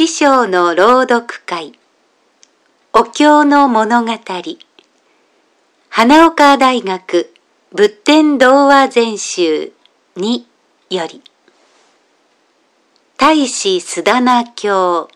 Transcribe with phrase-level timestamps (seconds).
[0.00, 1.78] 師匠の朗読会。
[2.94, 4.12] お経の物語。
[5.90, 7.34] 花岡大学
[7.74, 9.74] 仏典童話全集
[10.16, 10.44] 2
[10.88, 11.22] より。
[13.18, 15.10] 大使須田名経。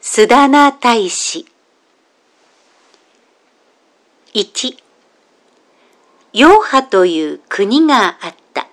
[0.00, 1.44] 須田名大使
[4.34, 4.76] 1
[6.32, 8.68] 陽波という国があった。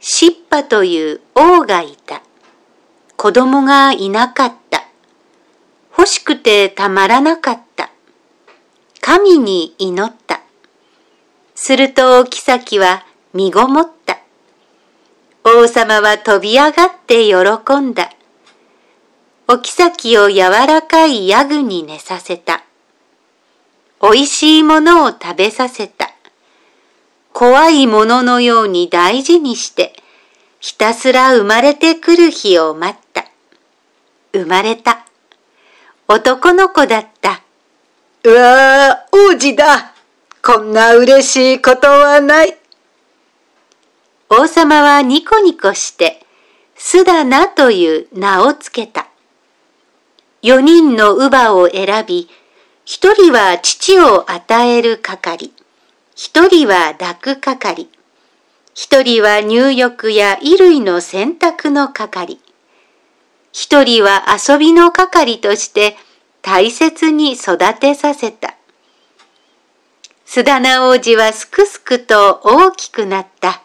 [0.00, 2.23] 湿波という王がいた。
[3.24, 4.84] 子供がいなかった。
[5.96, 7.88] 欲しくてたまらなかった。
[9.00, 10.42] 神に祈った。
[11.54, 14.18] するとお妃は身ごもった。
[15.42, 18.10] 王様は飛び上がって喜んだ。
[19.48, 22.62] お妃を柔らかいヤグに寝させた。
[24.00, 26.10] おいしいものを食べさせた。
[27.32, 29.94] 怖いもののように大事にして、
[30.60, 33.03] ひたすら生まれてくる日を待った。
[34.34, 35.06] 生まれた。
[36.08, 37.42] 男の子だった。
[38.24, 39.94] うわぁ、王子だ。
[40.42, 42.56] こんな嬉しいことはない。
[44.28, 46.26] 王様はニコニコして、
[46.74, 49.06] スダナという名をつけた。
[50.42, 52.28] 四人の乳母を選び、
[52.84, 55.52] 一人は父を与える係、
[56.16, 57.88] 一人は抱く係、
[58.74, 62.40] 一人は入浴や衣類の洗濯の係。
[63.56, 65.96] 一人は遊びの係として
[66.42, 68.56] 大切に育てさせた。
[70.26, 73.62] 須田名王子はすくすくと大きくなった。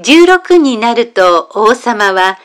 [0.00, 2.38] 十六になると王様は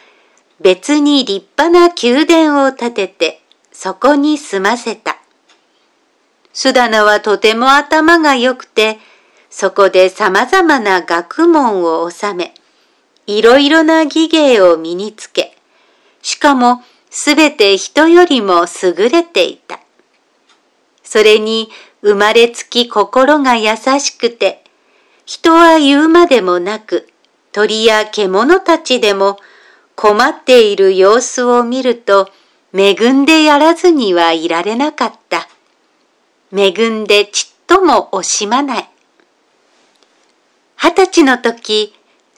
[0.61, 3.41] 別に立派な宮殿を建てて
[3.73, 5.17] そこに住ませた。
[6.53, 8.97] 須田名はとても頭が良くて
[9.49, 12.53] そこで様々な学問を収め、
[13.27, 15.57] いろいろな技芸を身につけ、
[16.21, 19.79] しかもすべて人よりも優れていた。
[21.03, 21.69] それに
[22.01, 24.63] 生まれつき心が優しくて、
[25.25, 27.07] 人は言うまでもなく、
[27.51, 29.37] 鳥や獣たちでも
[29.95, 32.29] 困っている様子を見ると、
[32.73, 35.47] 恵んでやらずにはいられなかった。
[36.55, 38.89] 恵んでちっとも惜しまない。
[40.77, 41.93] 二十歳の時、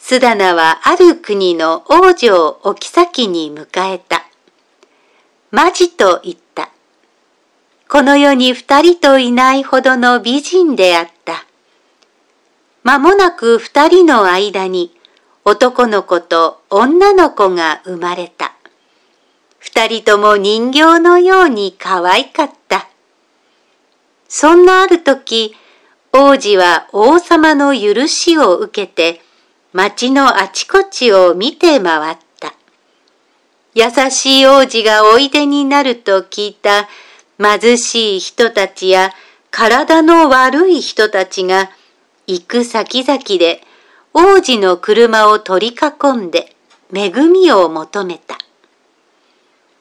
[0.06, 4.26] スダナはある国の王女をお妃に迎えた。
[5.50, 6.72] マジと言った。
[7.88, 11.46] この世に二人といないほどの美人であった。
[12.84, 14.94] 間もなく二人の間に
[15.46, 18.52] 男の子と女の子が生まれた。
[19.58, 22.90] 二人とも人形のように可愛かった。
[24.28, 25.56] そんなある時、
[26.12, 29.23] 王子は王様の許しを受けて、
[29.74, 32.54] 町のあちこちを見て回った。
[33.74, 36.88] 優しい王子がおいでになると聞いた
[37.40, 39.12] 貧しい人たちや
[39.50, 41.72] 体の悪い人たちが
[42.28, 43.62] 行く先々で
[44.14, 46.56] 王子の車を取り囲んで
[46.94, 48.38] 恵みを求めた。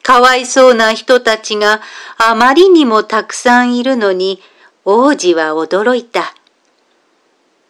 [0.02, 1.82] かわいそうな人たちが
[2.16, 4.40] あまりにもたくさんいるのに
[4.86, 6.34] 王子は驚いた。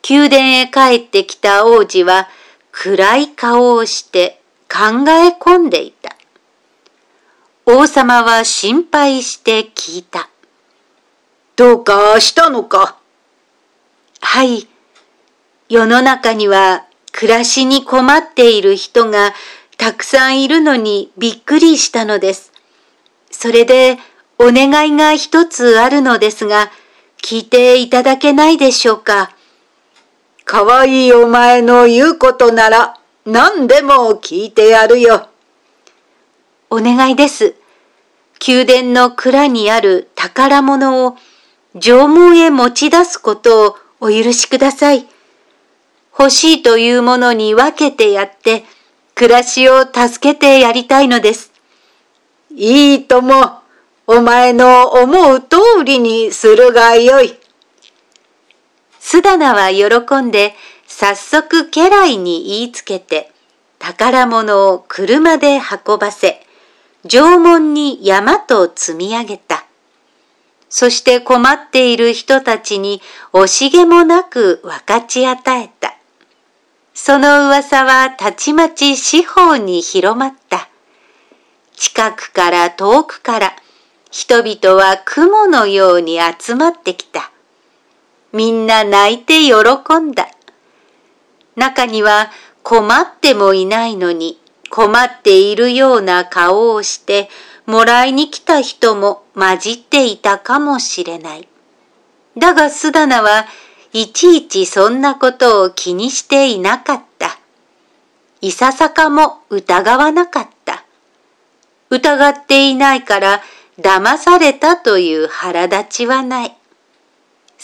[0.09, 2.29] 宮殿へ帰ってきた王子は
[2.73, 6.17] 暗い顔をして考え込んでいた。
[7.67, 10.29] 王様は心配して聞いた。
[11.55, 12.97] どうかしたのか？
[14.21, 14.67] はい。
[15.69, 19.33] 世の中には暮らしに困っている人が
[19.77, 22.53] たくさんいるのにびっくりしたのです。
[23.31, 23.99] それで
[24.39, 26.71] お願いが一つあるのですが、
[27.23, 29.31] 聞いていただけないでしょうか？
[30.45, 35.29] かわいいお前の言うことなら何でも聞いてやるよ。
[36.71, 37.55] お願いです。
[38.47, 41.17] 宮殿の蔵にある宝物を
[41.79, 45.07] 縄文へ持ち出すことをお許しください。
[46.19, 48.65] 欲しいというものに分けてやって
[49.15, 51.53] 暮らしを助けてやりたいのです。
[52.51, 53.63] いいとも。
[54.05, 57.39] お前の思う通りにするがよい。
[59.05, 60.55] スダナは喜んで
[60.87, 63.33] 早速家来に言いつけて
[63.81, 66.47] 宝物を車で運ばせ
[67.07, 69.67] 縄文に山と積み上げた。
[70.71, 73.03] そして困っている人たちに
[73.33, 75.97] 惜しげもなく分かち与えた。
[76.95, 80.69] その噂はたちまち四方に広まった。
[81.75, 83.53] 近くから遠くから
[84.13, 87.32] 人々は雲のように集まってきた。
[88.33, 89.53] みんな泣いて喜
[89.99, 90.29] んだ。
[91.57, 92.31] 中には
[92.63, 94.41] 困ってもいないのに
[94.71, 97.29] 困っているような顔をして
[97.67, 101.49] もらいに来た人も混じっていたかもしれない。
[102.39, 103.47] だがスダナは
[103.93, 107.39] いちいちそんなことを気にしていなかった。
[108.41, 110.85] いささかも疑わなかった。
[111.91, 113.43] 疑っていないから
[113.79, 116.57] 騙されたという腹立ちはない。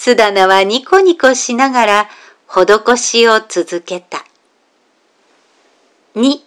[0.01, 2.09] スダナはニコニコしながら
[2.47, 4.25] 施しを続けた。
[6.15, 6.39] 2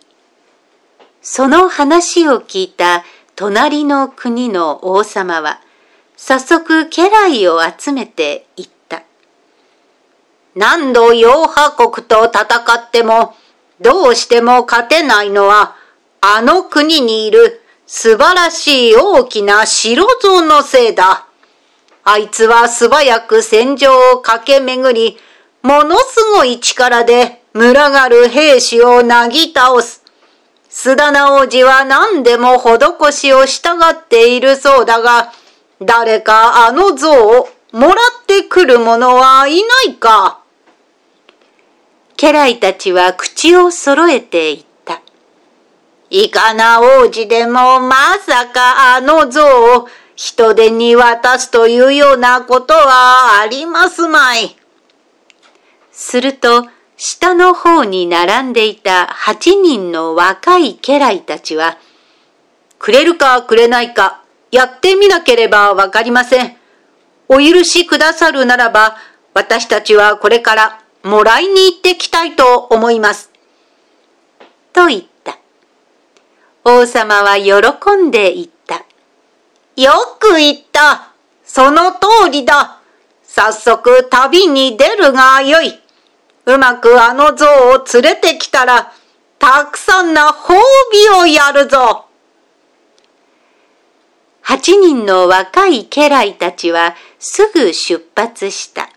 [1.21, 3.03] その話を聞いた
[3.35, 5.59] 隣の国の王様は
[6.15, 9.03] 早速家来を集めて言った。
[10.55, 12.41] 何度ヨーハ国と戦
[12.87, 13.35] っても
[13.81, 15.75] どうしても勝てないのは
[16.21, 21.27] あの国にいる素晴らしい大きな城像のせいだ。
[22.03, 25.17] あいつは素早く戦場を駆け巡り、
[25.61, 30.03] ものすごい力で群がる兵士をなぎ倒す。
[30.69, 35.31] 須田名王子は何でも施しを従っているそうだが、
[35.81, 40.39] 誰かあの像をもらってくる者はいないか。
[42.17, 45.01] 家来たちは口を揃えて言った。
[46.09, 49.43] いかな王子でもまさかあの像
[49.75, 54.55] を人手に渡すというようなことはありますまい。
[55.91, 56.67] すると、
[56.97, 61.77] 下の方に並んでいた八人の若い家来たちは、
[62.79, 64.21] くれるかくれないか、
[64.51, 66.55] やってみなければわかりません。
[67.27, 68.97] お許しくださるならば、
[69.33, 73.31] 私たちはこれからもらいに行ってきたいと思います。
[74.73, 75.37] と言った。
[76.63, 78.60] 王様は喜んで言った。
[79.75, 81.13] よく言った。
[81.43, 82.79] その通りだ。
[83.23, 85.79] 早速旅に出るがよい。
[86.45, 88.91] うまくあの像を連れてきたら、
[89.39, 90.53] たくさんな褒
[90.91, 92.05] 美をやるぞ。
[94.41, 98.89] 八人の若い家来たちはすぐ出発した。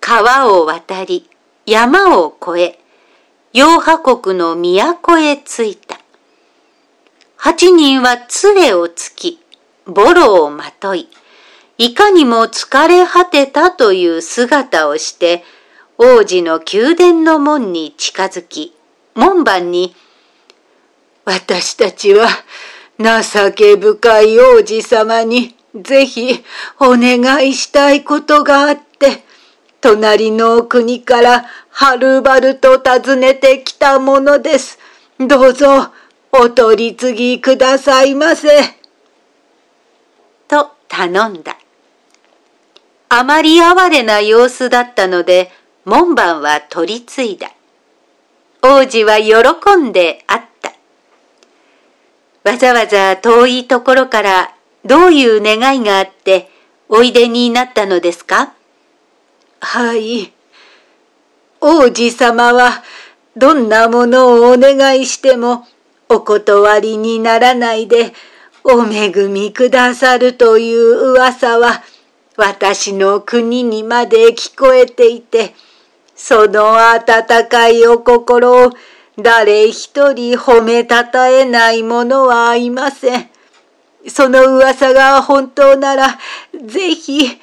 [0.00, 1.28] 川を渡り、
[1.66, 2.80] 山を越え、
[3.52, 6.00] 洋波国の都へ着いた。
[7.36, 9.40] 八人は杖をつき、
[9.86, 11.08] ボロをまとい、
[11.78, 15.44] いかにも疲れ果てたという姿をして、
[15.98, 18.74] 王子の宮殿の門に近づき、
[19.14, 19.94] 門番に、
[21.24, 22.28] 私たちは
[22.98, 26.44] 情け深い王子様にぜひ
[26.78, 29.24] お願いしたいことがあって、
[29.80, 34.78] 隣の国からはるばると訪ねてきたものです。
[35.18, 35.92] どうぞ
[36.32, 38.85] お取り次ぎくださいませ。
[40.48, 41.56] と頼んだ。
[43.08, 45.50] あまり哀れな様子だったので、
[45.84, 47.52] 門番は取り継いだ。
[48.62, 50.72] 王子は喜んであった。
[52.50, 54.54] わざわざ遠いところから
[54.84, 56.50] どういう願いがあって
[56.88, 58.52] おいでになったのですか？
[59.60, 60.32] はい。
[61.60, 62.84] 王子様は
[63.36, 65.66] どんなものをお願いしても
[66.08, 68.12] お断りにならないで
[68.68, 71.84] お恵みくださるという噂は
[72.36, 75.54] 私の国にまで聞こえていて、
[76.16, 77.04] その温
[77.48, 78.72] かいお心を
[79.16, 83.30] 誰一人褒めたたえない者はいません。
[84.08, 86.18] その噂が本当なら、
[86.60, 87.40] ぜひ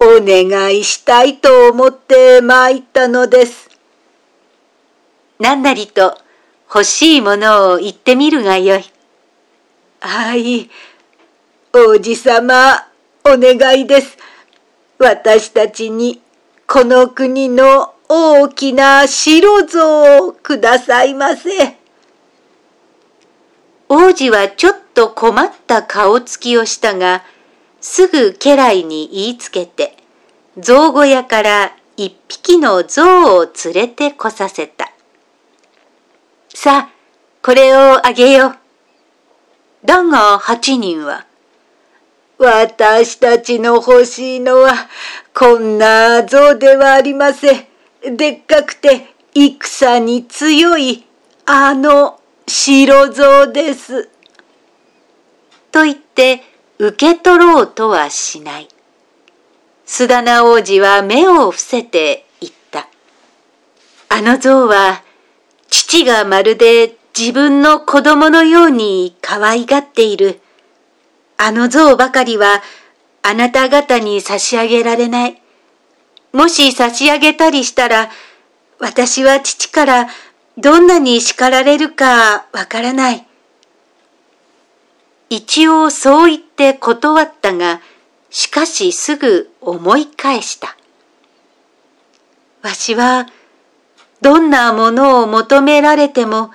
[0.00, 3.68] お願いしたいと思って参ったのです。
[5.38, 6.16] 何なりと
[6.66, 8.93] 欲しいものを言ってみるがよい。
[10.06, 10.68] はい、
[11.72, 12.86] 王子様、
[13.24, 14.18] お願いです。
[14.98, 16.20] 私たちに
[16.66, 21.78] この国の大きな白像をくださいませ。
[23.88, 27.24] 王子はちょっと困った顔つきをしたが、
[27.80, 29.96] すぐ家来に言いつけて、
[30.58, 34.92] 象小屋から一匹の象を連れてこさせた。
[36.54, 36.94] さあ、
[37.40, 38.63] これをあげよう。
[39.84, 41.26] だが八人は、
[42.38, 44.72] 私たちの欲しいのは、
[45.34, 47.64] こんな象ではありません。
[48.16, 51.04] でっかくて戦に強い
[51.46, 54.08] あの白象です。
[55.72, 56.42] と言って
[56.78, 58.68] 受け取ろうとはしない。
[59.86, 62.88] 須田名王子は目を伏せて言った。
[64.08, 65.02] あの象は
[65.68, 70.40] 父がまるで自分の子供のように可愛がっている。
[71.36, 72.62] あの像ばかりは
[73.22, 75.40] あなた方に差し上げられない。
[76.32, 78.10] もし差し上げたりしたら、
[78.80, 80.08] 私は父から
[80.58, 83.26] どんなに叱られるかわからない。
[85.30, 87.80] 一応そう言って断ったが、
[88.30, 90.76] しかしすぐ思い返した。
[92.62, 93.26] わしは、
[94.20, 96.50] どんなものを求められても、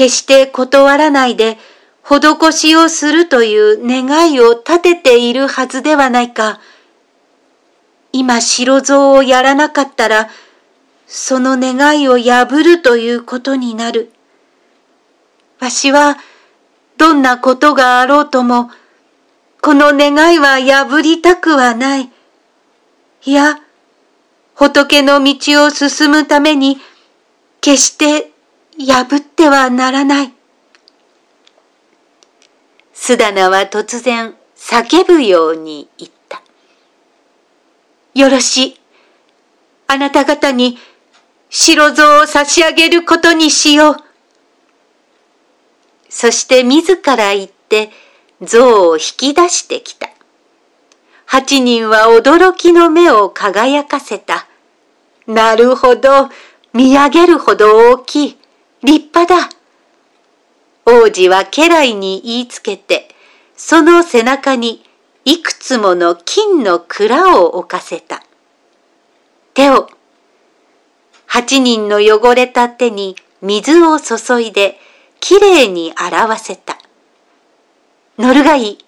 [0.00, 1.58] 決して断らないで、
[2.02, 6.58] 施しをするという願いを立てているはずではないか。
[8.10, 10.30] 今白像をやらなかったら、
[11.06, 14.10] その願いを破るということになる。
[15.60, 16.16] わしは、
[16.96, 18.70] どんなことがあろうとも、
[19.60, 22.10] この願いは破りたくはない。
[23.26, 23.60] いや、
[24.54, 26.78] 仏の道を進むために、
[27.60, 28.29] 決して
[28.86, 30.32] 破ってはならない。
[32.92, 36.42] スダナは突然叫ぶように言った。
[38.14, 38.80] よろしい。
[39.86, 40.78] あなた方に
[41.48, 43.96] 白像を差し上げることにしよう。
[46.08, 47.90] そして自ら言って
[48.42, 50.08] 像を引き出してきた。
[51.26, 54.46] 八人は驚きの目を輝かせた。
[55.26, 56.28] なるほど、
[56.72, 58.39] 見上げるほど大きい。
[58.82, 59.50] 立派だ。
[60.86, 63.14] 王子は家来に言いつけて、
[63.56, 64.84] その背中に
[65.24, 68.22] いくつもの金の蔵を置かせた。
[69.52, 69.88] 手を、
[71.26, 74.78] 八人の汚れた手に水を注いで、
[75.20, 76.78] きれいに洗わせた。
[78.18, 78.78] 乗るがいい。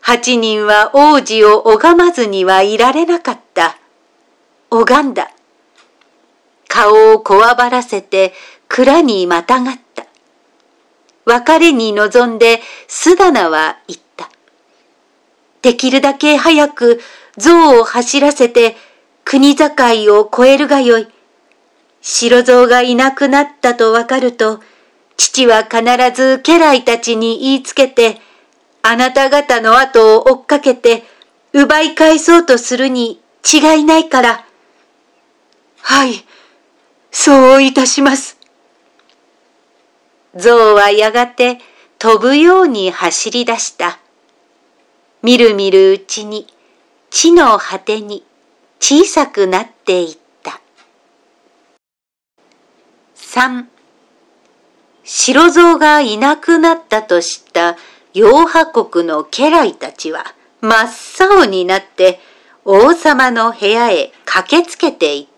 [0.00, 3.78] 八人は王子を拝まずにはいられなかった。
[4.70, 5.33] 拝んだ。
[6.74, 8.32] 顔をこわばらせて
[8.66, 10.06] 蔵にまたがった。
[11.24, 14.28] 別れに臨んでスダナは言った。
[15.62, 17.00] できるだけ早く
[17.38, 18.76] 象を走らせて
[19.24, 19.68] 国境
[20.18, 21.06] を越えるがよい。
[22.02, 24.60] 白象がいなくなったとわかると、
[25.16, 25.80] 父は必
[26.12, 28.20] ず家来たちに言いつけて、
[28.82, 31.04] あなた方の後を追っかけて
[31.52, 34.44] 奪い返そうとするに違いないから。
[35.80, 36.24] はい、
[37.16, 38.36] そういたします。
[40.34, 41.58] 象はやがて
[42.00, 44.00] 飛ぶように走り出した。
[45.22, 46.48] みるみるうちに
[47.10, 48.24] 地の果てに
[48.80, 50.60] 小さくなっていった。
[53.14, 53.68] 三、
[55.04, 57.76] 白象がいなくなったと知った
[58.12, 60.24] 洋波国の家来たちは
[60.60, 62.18] 真っ青になって
[62.64, 65.33] 王様の部屋へ駆けつけていった。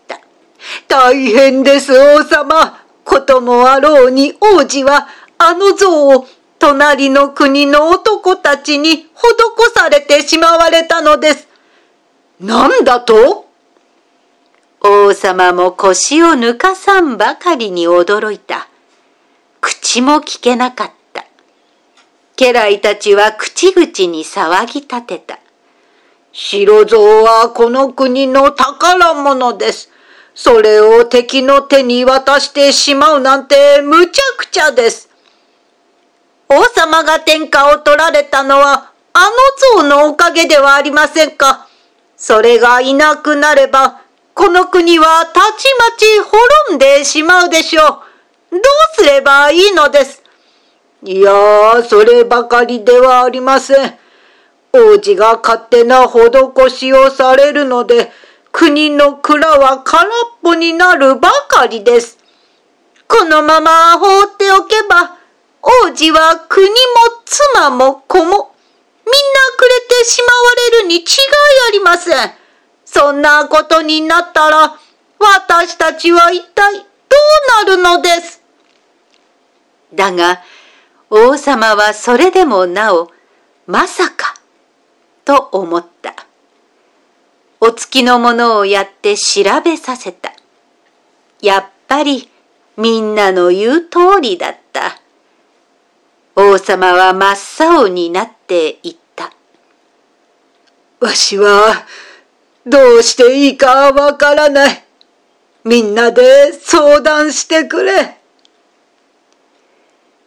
[0.87, 2.81] 大変です王様。
[3.03, 5.07] こともあろうに王子は
[5.37, 6.27] あの像を
[6.59, 9.07] 隣の国の男たちに施
[9.73, 11.47] されてしまわれたのです。
[12.39, 13.47] なんだと？
[14.81, 18.67] 王様も腰を抜かさんばかりに驚いた。
[19.61, 21.25] 口も聞けなかった。
[22.35, 25.39] 家来たちは口々に騒ぎ立てた。
[26.31, 29.91] 白像はこの国の宝物です。
[30.39, 35.09] それを敵の手に渡してしまうなんて無茶苦茶です。
[36.47, 39.19] 王様が天下を取られたのはあ
[39.79, 41.67] の像のおかげではありませんか。
[42.15, 44.01] それがいなくなれば、
[44.35, 47.85] この国はたちまち滅んでしまうでしょう。
[48.51, 48.61] どう
[48.93, 50.21] すればいいのです。
[51.03, 53.97] いやー、そればかりではありません。
[54.71, 58.11] 王子が勝手な施しをされるので、
[58.59, 60.09] 国の蔵は空っ
[60.41, 62.17] ぽになるばかりです。
[63.07, 65.15] このまま放っておけば、
[65.61, 66.73] 王子は国も
[67.23, 68.39] 妻も子も、みんな
[69.57, 71.03] くれてしまわれるに違い
[71.69, 72.31] ありません。
[72.83, 74.75] そんなことになったら、
[75.19, 78.41] 私たちは一体どうなるのです？
[79.93, 80.41] だが、
[81.11, 83.11] 王様はそれでもなお、
[83.67, 84.33] まさか、
[85.25, 86.16] と思った。
[87.59, 90.33] お付きのものをやって調べさせた。
[91.41, 92.29] やっぱり
[92.75, 94.99] みんなの言う通りだった。
[96.35, 99.33] 王様は真っ青になって言った。
[100.99, 101.85] わしは
[102.65, 104.83] どうしていいかわからない。
[105.63, 108.17] みんなで相談してくれ。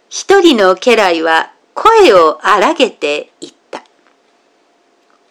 [0.09, 3.83] 一人の家来は声を荒げて言った。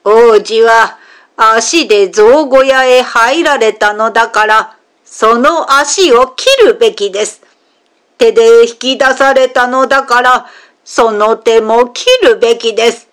[0.06, 0.99] 王子は
[1.41, 7.41] 足で象小屋へ入られたのだから、その足を切るべきです。
[8.17, 10.48] 手で引き出されたのだから、
[10.84, 13.08] その手も切るべきです。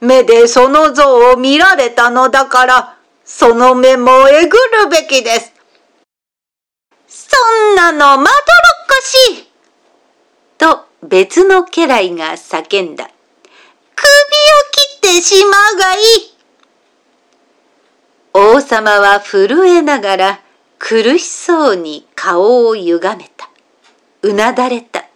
[0.00, 5.52] 目でその像を見られたのだから、その目もえぐるべきです。
[7.06, 7.36] そ
[7.72, 8.28] んなのまどろっ
[8.88, 9.48] こしい
[10.58, 13.08] と別の家来が叫んだ。
[13.94, 14.10] 首を
[14.72, 16.35] 切ってしまうがいい
[18.38, 20.40] 王様は震えながら
[20.78, 23.48] 苦しそうに顔を歪めた。
[24.20, 25.06] うなだれた。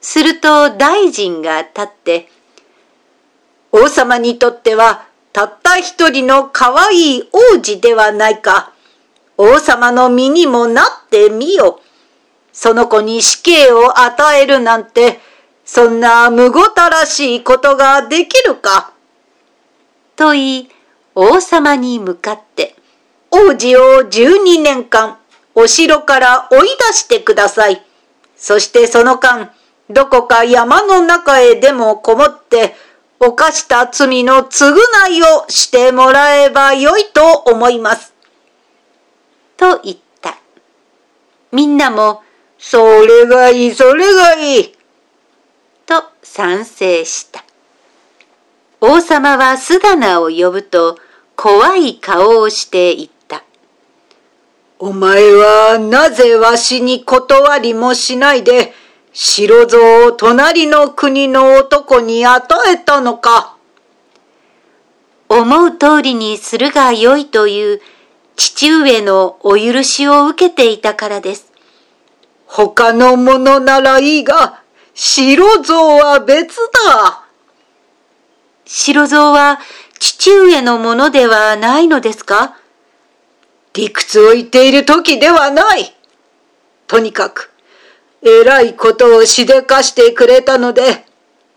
[0.00, 2.28] すると大臣が立って、
[3.72, 8.74] 王様にとってはたった一人の可愛い王子ではないか。
[9.36, 11.80] 王様の身にもなってみよ。
[12.52, 15.18] その子に死刑を与えるなんて、
[15.64, 18.92] そんなむごたらしいことができるか。
[20.14, 20.70] と言い、
[21.14, 22.76] 王様に向かって、
[23.30, 25.18] 王子を12年間、
[25.54, 27.84] お城から追い出してください。
[28.36, 29.52] そしてその間、
[29.88, 32.74] どこか山の中へでもこもって、
[33.18, 34.72] 犯した罪の償
[35.10, 38.14] いをしてもらえばよいと思います。
[39.56, 40.38] と言った。
[41.52, 42.22] みんなも、
[42.58, 44.74] それがいい、それがいい。
[45.84, 47.44] と賛成した。
[48.80, 50.98] 王様はスダナを呼ぶと、
[51.36, 53.44] 怖い顔をして言った。
[54.78, 58.72] お前はなぜわしに断りもしないで、
[59.12, 63.56] 白像を隣の国の男に与えたのか。
[65.28, 67.80] 思う通りにするがよいという
[68.36, 71.52] 父上のお許しを受けていたからです。
[72.46, 74.62] 他のものならいいが、
[74.94, 76.56] 白像は別
[76.88, 77.29] だ。
[78.72, 79.58] 白像は
[79.98, 82.56] 父上のものではないのですか？
[83.74, 85.92] 理屈を言っている時ではない。
[86.86, 87.50] とにかく、
[88.22, 91.04] えらいことをしでかしてくれたので、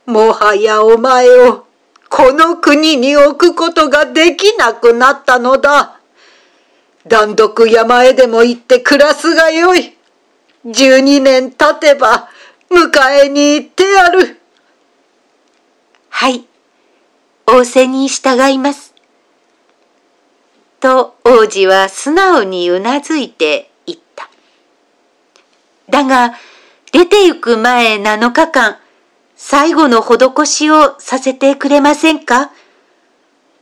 [0.07, 1.67] もはやお前を
[2.09, 5.99] この国に置くことができなくなったのだ。
[7.07, 9.95] 断独山へでも行って暮らすがよい。
[10.65, 12.29] 十二年経てば
[12.71, 14.39] 迎えに行ってやる。
[16.09, 16.45] はい、
[17.53, 18.95] 仰せに従います。
[20.79, 24.27] と王子は素直にうなずいて言った。
[25.87, 26.33] だが、
[26.91, 28.79] 出て行く前7日間、
[29.35, 32.51] 最後の施しをさせてくれませんか？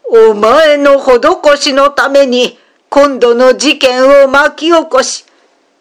[0.10, 2.58] お前の施しのために
[2.90, 5.26] 今度の事件を巻き起こし、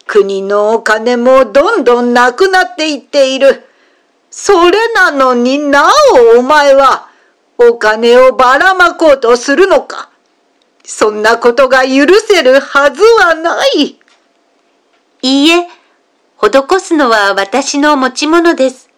[0.07, 3.65] 国のお金もどんどんなくなっていっている。
[4.31, 5.89] それなのにな
[6.35, 7.10] おお前は
[7.63, 10.09] お金をばらまこうとするのか。
[10.83, 14.01] そんなことが許せるはずはない。
[15.21, 15.69] いいえ、
[16.39, 18.89] 施すのは私の持ち物です。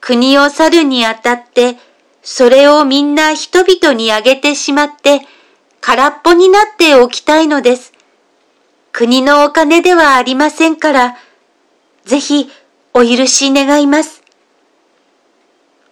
[0.00, 1.76] 国を去るにあたって、
[2.22, 5.26] それをみんな人々にあげてしまって、
[5.80, 7.92] 空っぽになっておきたいのです。
[8.92, 11.16] 国のお金ではありませんから、
[12.04, 12.48] ぜひ
[12.94, 14.22] お許し願います。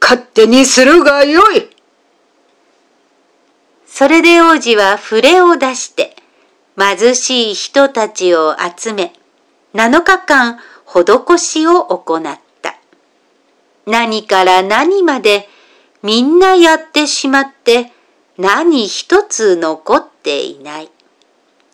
[0.00, 1.70] 勝手にするがよい。
[4.01, 6.17] それで王子は触れを出して、
[6.79, 9.13] 貧しい人たちを集め、
[9.75, 12.23] 7日間施しを行っ
[12.63, 12.79] た。
[13.87, 15.51] 何から何まで
[16.03, 17.93] みんなやってしまって
[18.39, 20.91] 何一つ残っていない。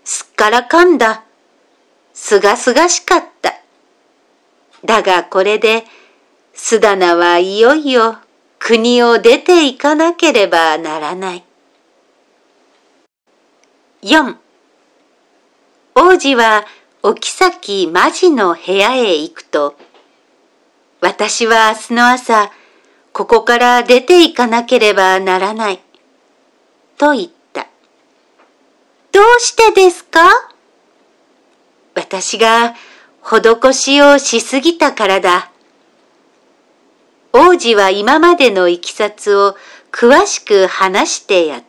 [0.02, 1.22] すっからかんだ。
[2.12, 3.54] すがすがしかった。
[4.84, 5.84] だがこれで、
[6.54, 8.16] すだなはいよいよ
[8.58, 11.44] 国を出ていかなければならない。
[14.06, 14.36] 4
[15.96, 16.64] 王子は
[17.02, 19.74] お妃マジの部屋へ行くと、
[21.00, 22.52] 私は明日の朝、
[23.12, 25.80] ここから出て行かなければならない。
[26.96, 27.66] と言った。
[29.10, 30.20] どうしてですか？
[31.96, 32.76] 私が
[33.24, 35.50] 施しをしすぎたからだ。
[37.32, 39.56] 王子は今までのいきさつを
[39.90, 41.65] 詳しく話してやった。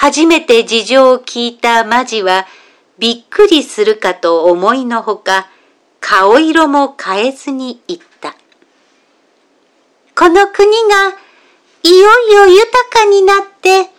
[0.00, 2.46] 初めて事情を聞いたマジは
[3.00, 5.48] びっくりするかと思いのほか、
[5.98, 8.36] 顔色も変えずに言った。
[10.16, 11.16] この国が
[11.82, 13.90] いよいよ豊かになって、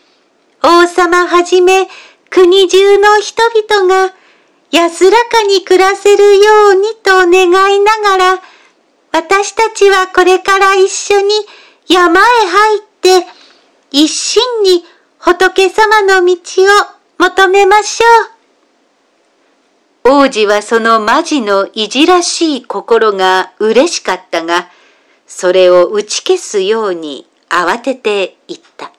[0.63, 1.89] 王様はじめ
[2.29, 4.15] 国中の人々が
[4.71, 8.41] 安らかに暮らせるようにと願いながら、
[9.11, 11.33] 私たちはこれから一緒に
[11.89, 13.27] 山へ入って、
[13.91, 14.85] 一心に
[15.29, 16.67] 仏様の道を
[17.19, 20.23] 求めましょう。
[20.23, 24.71] 王子はそのマジのいじらしい心が嬉しかったが、
[25.27, 28.91] それを打ち消すように慌てて言った。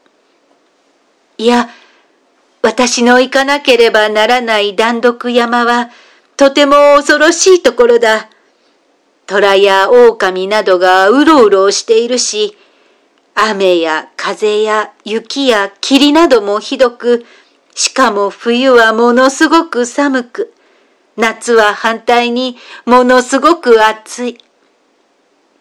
[1.37, 1.69] いや、
[2.63, 5.91] 私の行かなければならない断毒山は、
[6.37, 8.31] とても恐ろしいところだ。
[9.27, 12.57] 虎や狼などがうろうろしているし、
[13.43, 17.25] 雨や風や雪や霧などもひどく、
[17.75, 20.53] しかも冬はものすごく寒く、
[21.17, 24.39] 夏は反対にものすごく暑い。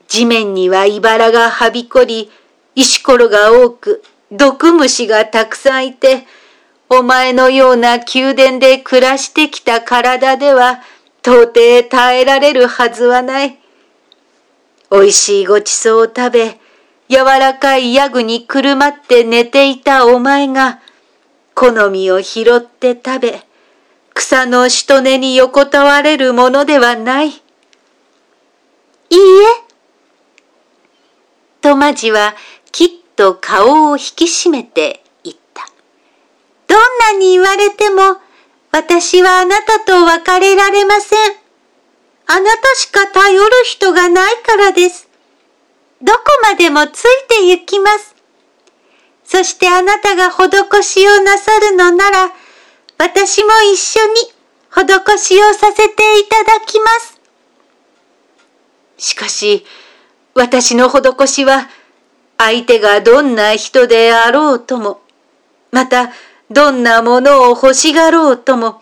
[0.09, 2.29] 地面には茨がはびこり、
[2.75, 6.25] 石ころが多く、毒虫がたくさんいて、
[6.89, 10.81] お前のような宮殿で暮らしてきた体では、
[11.21, 13.57] 到底耐えられるはずはない。
[14.91, 16.58] 美味しいごちそうを食べ、
[17.09, 20.79] 柔らかいヤグにくるまって寝ていたお前が、
[21.55, 23.41] 好みを拾って食べ、
[24.13, 27.29] 草のしとねに横たわれるものではない。
[27.29, 29.19] いいえ。
[31.61, 32.35] トマジは
[32.71, 35.65] きっと顔を引き締めて言った。
[36.67, 38.17] どんなに言われても、
[38.71, 41.19] 私はあなたと別れられません。
[42.27, 45.08] あなたしか頼る人がないからです。
[46.01, 48.15] どこまでもついて行きます。
[49.25, 52.31] そしてあなたが施しをなさるのなら、
[52.97, 57.19] 私も一緒に施しをさせていただきます。
[58.97, 59.65] しかし、
[60.33, 61.69] 私の施しは、
[62.37, 65.01] 相手がどんな人であろうとも、
[65.71, 66.11] また、
[66.49, 68.81] どんなものを欲しがろうとも、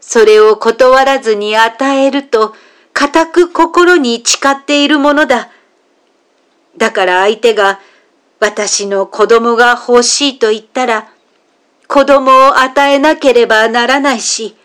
[0.00, 2.54] それを断らずに与えると、
[2.92, 5.50] 固く心に誓っているものだ。
[6.76, 7.80] だから相手が
[8.40, 11.08] 私の子供が欲しいと言ったら、
[11.88, 14.56] 子供を与えなければならないし、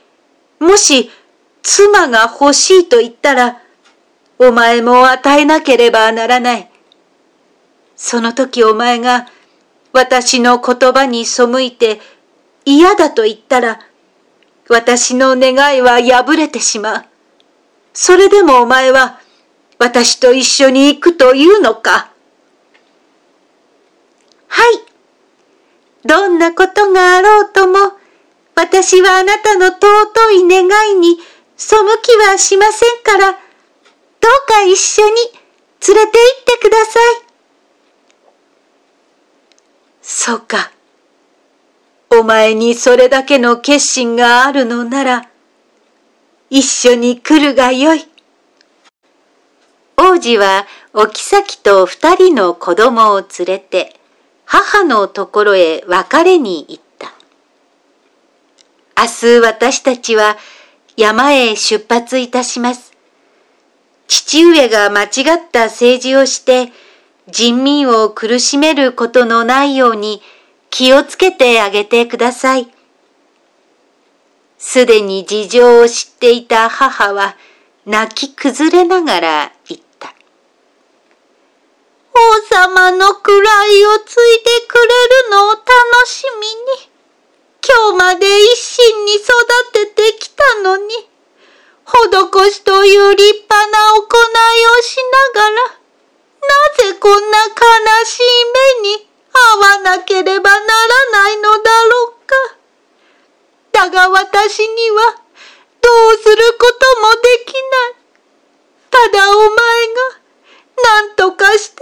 [0.60, 1.10] もし
[1.62, 3.62] 妻が欲しいと言ったら、
[4.38, 6.70] お前も与えなければならない。
[7.96, 9.28] その時お前が
[9.92, 12.00] 私の言葉に背いて
[12.66, 13.80] 嫌だと言ったら、
[14.70, 17.06] 私の願いは破れてしまう。
[17.94, 19.19] それでもお前は
[19.80, 22.12] 私と一緒に行くというのか
[24.50, 24.90] はい。
[26.06, 27.94] どんなことがあろうとも、
[28.56, 31.18] 私はあなたの尊い願いに
[31.56, 35.16] 背きはしませんから、どうか一緒に
[35.88, 37.30] 連れて行ってください。
[40.02, 40.72] そうか。
[42.10, 45.30] お前にそれだけの決心があるのなら、
[46.50, 48.09] 一緒に来るがよい。
[50.02, 54.00] 王子はお妃と二人の子供を連れて
[54.46, 57.12] 母のところへ別れに行った。
[58.98, 60.38] 明日私たちは
[60.96, 62.94] 山へ出発いたします。
[64.08, 65.10] 父上が間違っ
[65.52, 66.72] た政治をして
[67.28, 70.22] 人民を苦しめることのないように
[70.70, 72.70] 気をつけてあげてください。
[74.58, 77.36] すでに事情を知っていた母は
[77.86, 79.59] 泣き崩れながら。
[82.20, 84.84] 王様の位をついてくれ
[85.24, 85.64] るのを楽
[86.06, 86.92] しみに、
[87.64, 89.26] 今日まで一心に育
[89.72, 91.10] ててきたのに、
[91.86, 94.98] 施しという立派な行いをし
[95.34, 98.24] ながら、なぜこんな悲しい
[98.84, 102.36] 目に遭わなければならないのだろうか。
[103.72, 105.16] だが私には
[105.82, 108.00] どうすることもできない。
[108.92, 110.19] ただお前が
[110.84, 111.82] 何とかして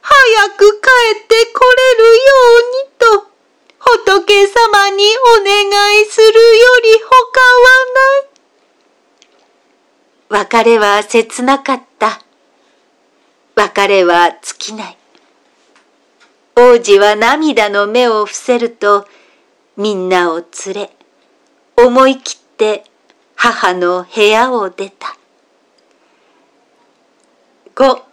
[0.00, 0.88] 早く帰
[1.24, 3.32] ってこれるようにと
[3.78, 5.04] 仏様に
[5.40, 6.32] お願いするよ
[6.82, 8.32] り他はない。
[10.28, 12.20] 別れは切なかった。
[13.54, 14.96] 別れは尽きない。
[16.56, 19.06] 王子は涙の目を伏せると、
[19.76, 20.90] みんなを連れ、
[21.76, 22.84] 思い切って
[23.34, 25.16] 母の部屋を出た。
[27.74, 28.11] 5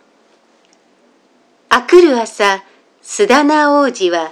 [1.72, 2.64] あくる朝、
[3.04, 4.32] 須田名王子は、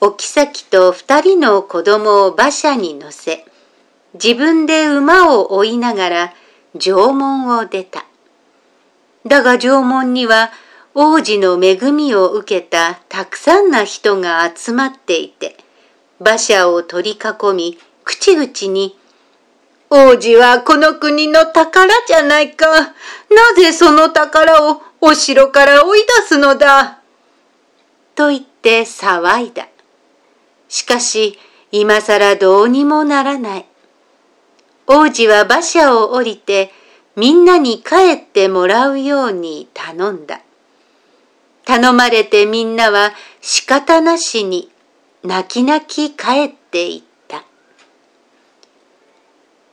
[0.00, 3.44] お妃と二人の子供を馬車に乗せ、
[4.14, 6.34] 自分で馬を追いながら
[6.78, 8.06] 縄文を出た。
[9.26, 10.52] だが縄文には
[10.94, 15.58] 王子の恵みを受けたたくさんな人が集まっていて、
[16.18, 18.96] 馬車を取り囲み、口々に、
[19.90, 22.66] 王子はこの国の宝じゃないか。
[22.70, 22.94] な
[23.54, 27.00] ぜその宝をお城から追い出すのだ。
[28.14, 29.68] と言って騒いだ。
[30.68, 31.38] しかし、
[31.72, 33.66] 今更どうにもならない。
[34.86, 36.72] 王子は馬車を降りて、
[37.16, 40.42] みんなに帰ってもらうように頼んだ。
[41.64, 44.70] 頼まれてみんなは仕方なしに
[45.22, 47.44] 泣き泣き帰っていった。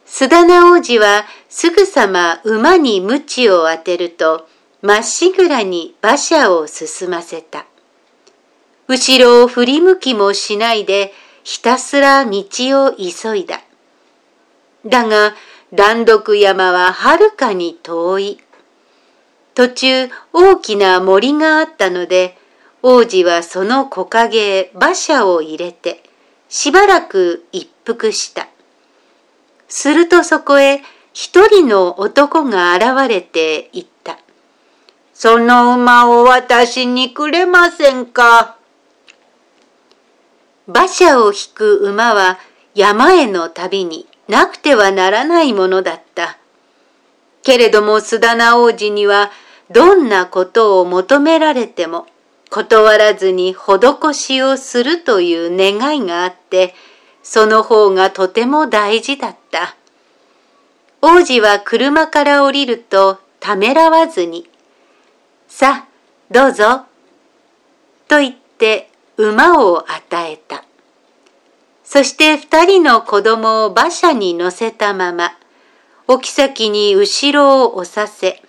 [0.05, 4.47] 須田名王子はすぐさま馬に鞭を当てると、
[4.81, 7.65] まっしぐらに馬車を進ませた。
[8.87, 11.13] 後ろを振り向きもしないで、
[11.43, 12.43] ひたすら道
[12.85, 13.61] を急いだ。
[14.85, 15.35] だが、
[15.71, 18.39] 乱読山ははるかに遠い。
[19.55, 22.37] 途中大きな森があったので、
[22.83, 26.03] 王子はその木陰へ馬車を入れて、
[26.47, 28.47] しばらく一服した。
[29.67, 34.19] するとそこへ一人の男が現れて言った。
[35.19, 38.55] その馬を私にくれませんか？
[40.67, 42.37] 馬車を引く馬は
[42.75, 46.37] 山への旅になくてはならないものだった。
[47.41, 49.31] けれども須田名王子には
[49.71, 52.05] どんなことを求められても
[52.51, 56.75] 断らずに施しをするという願いがあって、
[57.23, 59.75] その方がとても大事だった。
[61.01, 64.47] 王子は車から降りるとためらわずに、
[65.59, 65.87] さあ、
[66.29, 66.85] どうぞ、
[68.07, 70.63] と言って馬を与えた。
[71.83, 75.35] そして二人の子供を馬車に乗せたまま、
[76.07, 78.39] お妃に後ろを押させ、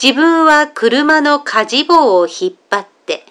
[0.00, 3.26] 自分は車の舵棒を引っ張って、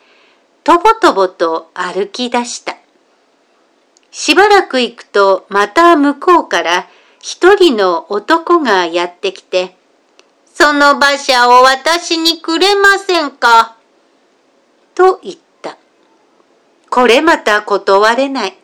[0.66, 2.76] とぼとぼと歩き出した。
[4.12, 6.90] しばらく行くとまた向こうから
[7.22, 9.78] 一人の男がやってきて、
[10.62, 13.78] その馬車を私にくれませんか？
[14.94, 15.76] と言った。
[16.92, 18.56] これまた断れない。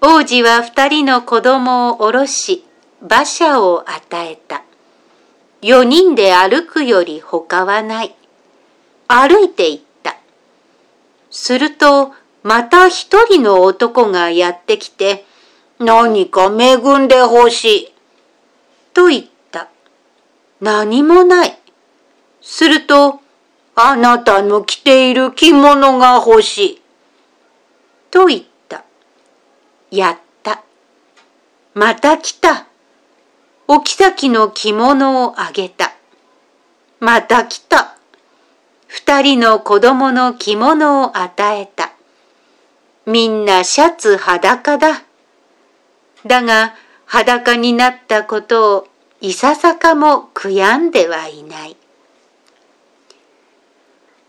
[0.00, 2.64] 王子は二人の子供を下ろし、
[3.00, 4.64] 馬車を与えた。
[5.62, 8.16] 四人で歩くより他はない。
[9.06, 10.16] 歩いて行った。
[11.30, 15.24] すると、また一人の男がやってきて、
[15.78, 17.94] 何か恵んでほしい。
[18.92, 19.37] と言った。
[20.60, 21.58] 何もない。
[22.40, 23.20] すると、
[23.74, 26.82] あなたの着ている着物が欲しい。
[28.10, 28.84] と言った。
[29.90, 30.62] やった。
[31.74, 32.66] また来た。
[33.68, 35.92] お妃の着物をあげた。
[37.00, 37.96] また来た。
[38.86, 41.92] 二人の子供の着物を与えた。
[43.06, 45.02] みんなシャツ裸だ。
[46.26, 46.74] だが
[47.06, 48.88] 裸になったことを
[49.20, 51.76] いささかも悔やんではいない。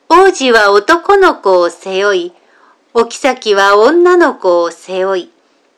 [0.10, 2.34] 王子は男の子を背負い、
[2.96, 5.32] お妃は女の子を背負い、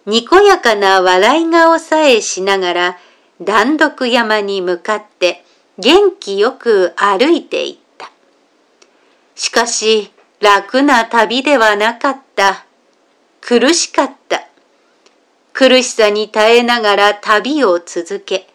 [0.05, 2.97] にこやかな笑い顔さえしながら、
[3.41, 5.43] 断読山に向かって
[5.77, 8.09] 元気よく歩いていった。
[9.35, 12.65] しかし楽な旅ではなかった。
[13.41, 14.47] 苦しかった。
[15.51, 18.47] 苦しさに耐えながら旅を続け、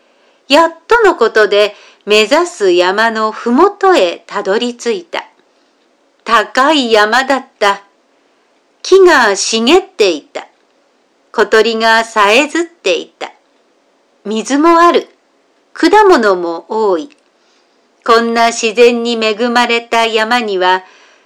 [0.49, 5.25] やっとのことで目指す山のふもとへたどり着いた。
[6.25, 7.83] 高い山だった。
[8.83, 10.47] 木が茂っていた。
[11.33, 13.33] 小鳥がさえずっていた。
[14.25, 15.09] 水もある。
[15.73, 17.11] 果物も多い。
[18.07, 20.85] こんな自然に恵まれた山には、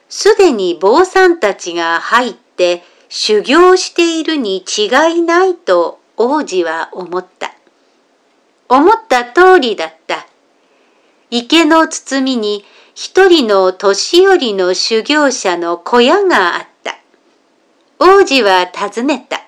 [0.08, 7.54] すでに坊さんたちが入って修行しているに違いないと王子は思った。
[8.70, 10.26] 思った通りだった。
[11.28, 16.96] 池の包みに一人の年寄りの修行者の小屋があった。
[17.98, 19.42] 王子は尋ねた。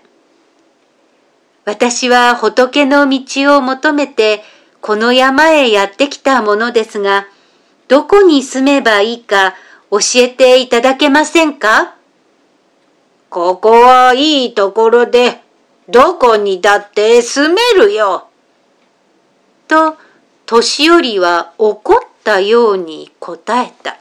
[1.64, 4.42] 私は仏の道を求めて
[4.80, 7.26] この山へやってきたものですが、
[7.86, 9.54] どこに住めばいいか
[9.92, 11.94] 教えていただけませんか？
[13.30, 15.40] ここはいいところで、
[15.88, 18.26] どこにだって住めるよ。
[19.72, 19.96] と、
[20.44, 23.96] 年寄りは怒ったように答えた。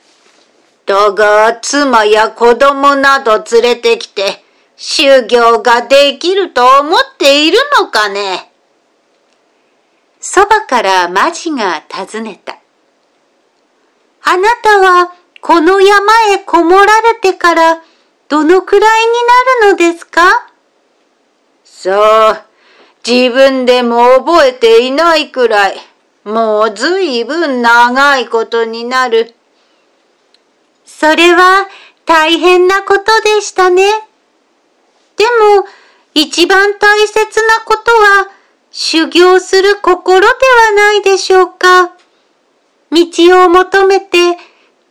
[0.86, 4.44] だが、妻や子供など連れてきて、
[4.76, 8.52] 修行ができると思っているのかね
[10.20, 12.58] そばからマジが尋ねた。
[14.24, 17.82] あなたはこの山へこもられてから
[18.28, 19.12] どのくらいに
[19.64, 20.22] なるのですか？
[21.64, 22.42] そう、
[23.06, 25.78] 自分でも覚えていないくらい、
[26.24, 29.34] もうずいぶん長いことになる。
[30.86, 31.68] それは
[32.06, 33.90] 大変なことでしたね。
[35.18, 35.24] で
[35.56, 35.66] も、
[36.14, 38.30] 一番大切なことは、
[38.70, 41.92] 修行する心ではないでしょうか。
[42.92, 44.38] 道を求めて、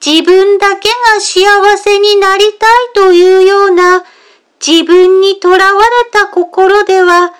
[0.05, 4.03] 自分だけが幸せになりたいというような、
[4.64, 7.35] 自分にとらわれた心では、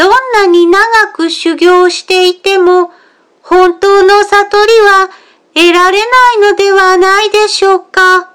[0.00, 0.80] どんなに長
[1.12, 2.90] く修行していても、
[3.42, 5.10] 本当の悟りは
[5.52, 8.32] 得られないのではないでしょうか。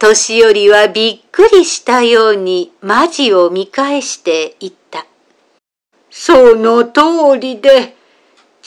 [0.00, 5.06] 年寄りはびっくりしたようにマジを見返して言った。
[6.10, 7.94] その通りで、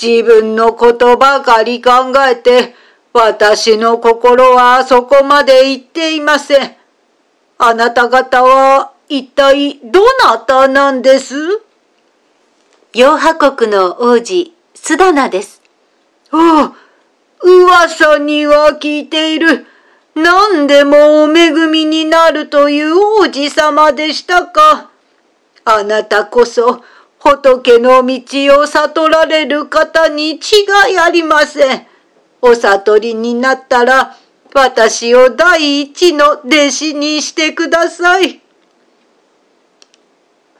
[0.01, 2.75] 自分のことばかり考えて、
[3.11, 6.75] 私の心はそこまで行っていません。
[7.57, 11.35] あなた方は一体どなたなんです？
[12.93, 15.61] 洋波国の王子、スダナです。
[16.31, 16.75] ああ、
[17.43, 19.65] 噂には聞いている。
[20.15, 24.91] 何でもお恵みになるという王子様でしたか？
[25.65, 26.83] あなたこそ
[27.19, 30.37] 仏の道を悟られる方に違
[30.93, 31.87] いありません。
[32.41, 34.15] お悟りになったら
[34.53, 38.41] 私を第一の弟子にしてください。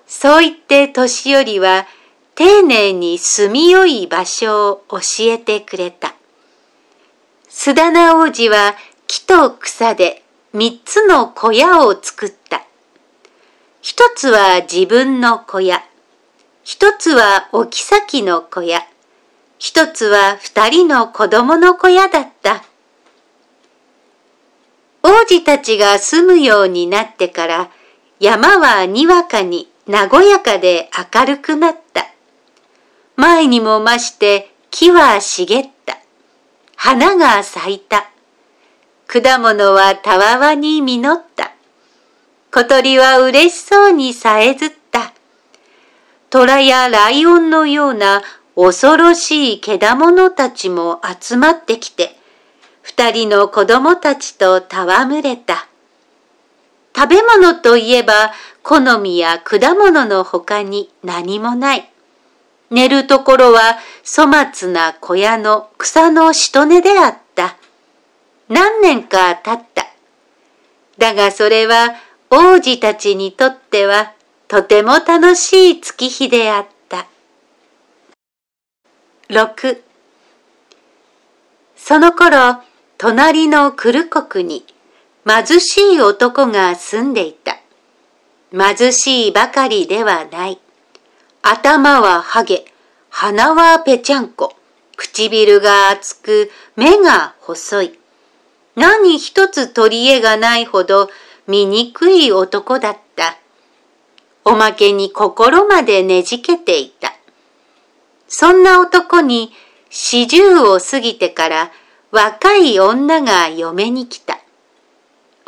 [0.09, 1.85] そう言って年寄りは
[2.33, 6.15] 丁寧に住みよい場所を教えてくれた。
[7.47, 8.75] 須田名王子は
[9.07, 12.63] 木と草で三つの小屋を作った。
[13.81, 15.83] 一つは自分の小屋、
[16.63, 18.81] 一つはお妃の小屋、
[19.59, 22.63] 一つは二人の子供の小屋だった。
[25.03, 27.69] 王子たちが住むようになってから
[28.19, 32.05] 山はにわかに和やかで明るくなった。
[33.15, 35.97] 前にも増して木は茂った。
[36.75, 38.11] 花が咲いた。
[39.07, 41.53] 果物はたわわに実った。
[42.51, 45.13] 小鳥は嬉しそうにさえずった。
[46.29, 48.21] 虎やライオンのような
[48.55, 52.15] 恐ろしい獣たちも集まってきて、
[52.83, 55.68] 二人の子供たちと戯れた。
[56.95, 61.89] 食べ物といえば、好みや果物の他に何もない。
[62.69, 67.57] 寝るところは粗末な小屋の草のしとねであった。
[68.47, 69.87] 何年か経った。
[70.97, 71.95] だがそれは
[72.29, 74.13] 王子たちにとっては
[74.47, 77.07] とても楽しい月日であった。
[79.29, 79.81] 6
[81.75, 82.61] その頃、
[82.97, 84.65] 隣のクル国に
[85.29, 87.59] 貧しい男が住んでいた。
[88.51, 90.59] 貧しいばかりではない。
[91.43, 92.65] 頭はハゲ、
[93.11, 94.55] 鼻はぺちゃんこ、
[94.97, 97.99] 唇が厚く、目が細い。
[98.75, 101.11] 何一つ取り柄がないほど
[101.45, 103.37] 醜い男だった。
[104.45, 107.13] おまけに心までねじけていた。
[108.27, 109.51] そんな男に
[109.91, 111.71] 四十を過ぎてから
[112.09, 114.38] 若い女が嫁に来た。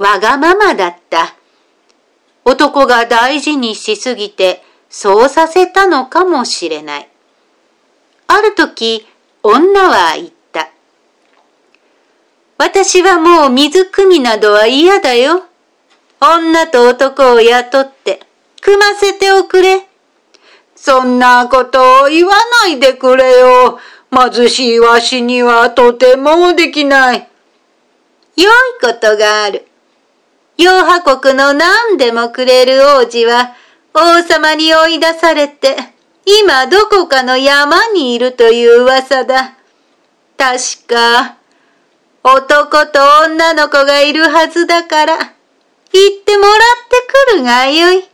[0.02, 1.36] わがままだった。
[2.44, 7.08] 男が大事にしすぎてそうさせたのかもしれない。
[8.26, 9.06] ある時、
[9.44, 10.72] 女は言った。
[12.58, 15.44] 私はもう水汲みなどは嫌だよ。
[16.20, 18.22] 女と男を雇って
[18.60, 19.86] 汲ませておくれ。
[20.76, 22.34] そんなことを言わ
[22.64, 23.80] ないでくれよ。
[24.12, 27.30] 貧しいわしにはとてもできない。
[28.36, 28.48] 良い
[28.82, 29.68] ことがある。
[30.62, 33.56] 洋波国の何でもくれる王子は
[33.96, 35.76] 王様に追い出されて
[36.24, 39.56] 今どこかの山にいるという噂だ。
[40.38, 41.38] 確か
[42.24, 45.34] 男と女の子がいるはずだから行っ
[46.24, 46.54] てもらっ
[46.90, 48.08] てくるがよい。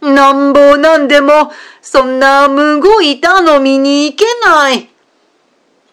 [0.00, 1.50] なんぼなんでも
[1.82, 4.88] そんなむごい頼みに行けない。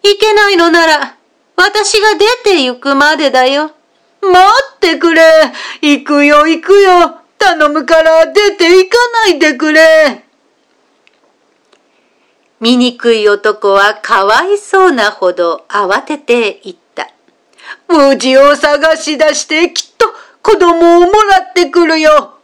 [0.04, 1.17] 行けないのなら
[1.56, 3.71] 私が出て行くまでだよ。
[4.32, 5.22] 待ってくれ
[5.82, 10.26] 行くよ行くよ頼むから出て行かないでくれ
[12.60, 17.12] 醜い男はかわいそうなほど慌てて言った。
[17.88, 20.08] 無事を探し出してきっと
[20.42, 22.40] 子供をもらってくるよ。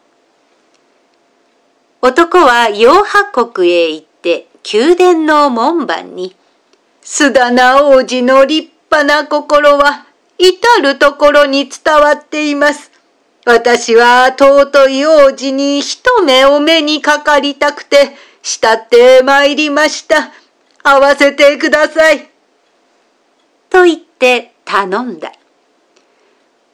[2.01, 6.35] 男は洋波国へ行って宮殿の門番に、
[7.03, 10.05] 須田名王子の立派な心は
[10.43, 12.91] 至るところに伝わっています。
[13.45, 20.31] 私は尊い王子に一目お目にかかりたくて、慕って参りました。
[20.81, 22.27] 会わせてください。
[23.69, 25.31] と言って頼んだ。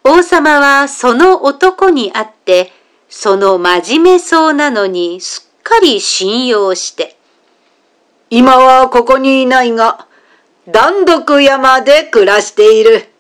[0.06, 2.72] 王様はその男に会って、
[3.10, 7.18] その真面目そうなのにすっかり信用して、
[8.30, 10.08] 今はここにいないが、
[10.70, 13.17] 断独山で暮らしている。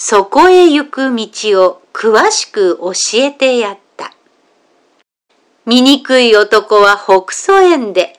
[0.00, 4.12] そこへ行く道を詳しく教えてやった。
[5.66, 8.18] 醜い男は北総園で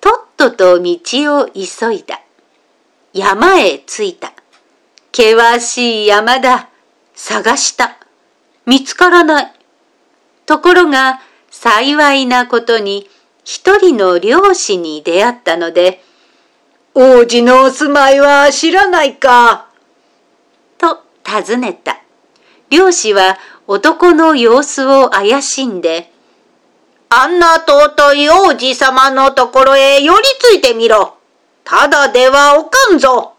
[0.00, 0.98] とっとと道
[1.38, 2.20] を急いだ。
[3.12, 4.32] 山へ着いた。
[5.16, 6.70] 険しい山だ。
[7.14, 7.98] 探した。
[8.66, 9.52] 見つからない。
[10.44, 11.20] ところが、
[11.50, 13.08] 幸いなことに、
[13.44, 16.02] 一人の漁師に出会ったので、
[16.94, 19.71] 王子のお住まいは知らないか
[21.24, 21.98] 尋ねた。
[22.70, 26.10] 漁師は男の様子を怪しんで、
[27.10, 31.16] あんな尊い王子様のところへ寄りついてみろ。
[31.64, 33.34] ただではおかんぞ。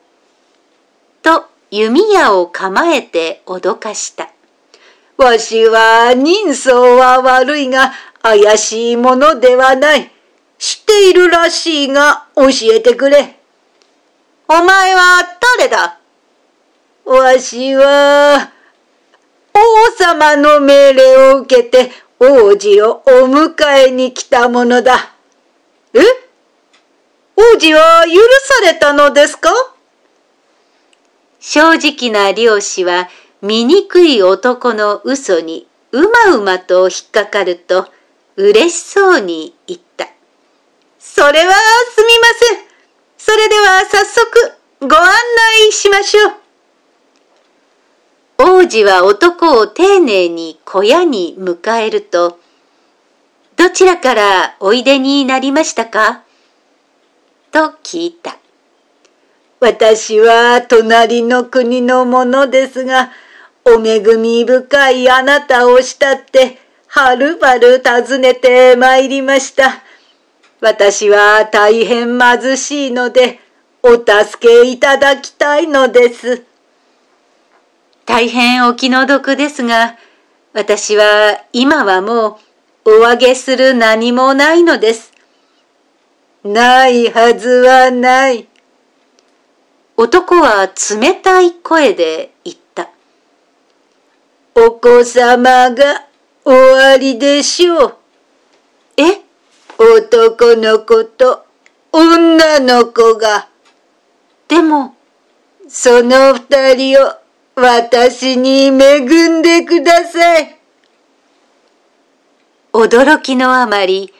[1.23, 4.29] と弓矢を構えて脅かした。
[5.17, 10.11] わしは人相は悪いが怪しいものではない。
[10.59, 13.39] 知っているらしいが教えてくれ。
[14.47, 15.21] お前は
[15.57, 15.97] 誰だ？
[17.05, 18.51] わしは
[19.53, 23.53] 王様の命令を受けて王子をお迎
[23.87, 25.13] えに来たものだ。
[25.93, 25.99] え？
[27.35, 28.13] 王子は許
[28.63, 29.51] されたのですか？
[31.39, 33.09] 正直な漁師は
[33.41, 37.87] 醜い男の嘘にうまうまと引っかかると
[38.37, 40.07] 嬉しそうに言った。
[40.99, 42.65] それはすみません。
[43.17, 45.11] それでは早速ご案
[45.67, 46.42] 内しましょう。
[48.45, 52.39] 王子は男を丁寧に小屋に迎えると、
[53.55, 56.23] どちらからおいでになりましたか？
[57.53, 58.35] と聞いた。
[59.61, 63.13] 私は隣の国のものですが、
[63.63, 69.81] お恵み深いあなたを慕って、はるばる訪ねて参りました。
[70.59, 73.39] 私は大変貧しいので、
[73.81, 76.43] お助けいただきたいのです。
[78.05, 79.97] 大変お気の毒ですが、
[80.53, 82.39] 私は今はも
[82.85, 85.13] うお上げする何もないのです。
[86.43, 88.47] ないはずはない。
[89.95, 92.89] 男は冷たい声で言った。
[94.55, 96.05] お子様が
[96.43, 97.97] 終わりでしょう。
[98.97, 99.21] え？
[99.77, 101.45] 男の子と
[101.91, 103.47] 女の子が。
[104.47, 104.95] でも、
[105.67, 107.22] その二人を
[107.55, 108.99] 私に恵
[109.29, 110.57] んでください。
[112.73, 114.11] 驚きのあまり、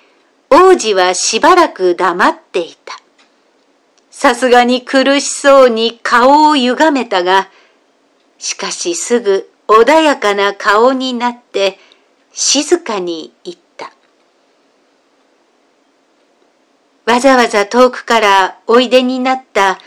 [0.51, 2.99] 王子はしばらく黙っていた。
[4.11, 7.49] さすがに苦しそうに顔を歪めたが、
[8.37, 11.79] しかしすぐ穏やかな顔になって
[12.31, 13.91] 静かに言った。
[17.05, 19.79] わざわざ遠くからおいでになった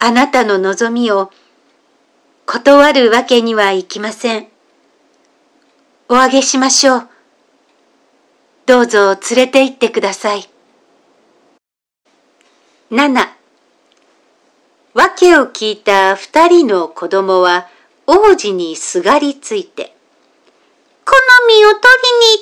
[0.00, 1.30] あなたの望みを
[2.52, 4.46] 断るわけにはいきません。
[6.10, 7.08] おあげしましょう。
[8.66, 10.46] どうぞ連れて行ってください。
[12.90, 13.26] 7
[14.92, 17.68] 訳を聞いた二人の子供は
[18.06, 19.96] 王子にすがりついて、
[21.06, 21.14] 好
[21.48, 22.41] みを取りに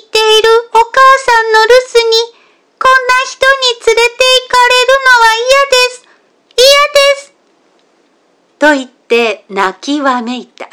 [10.21, 10.69] めいた。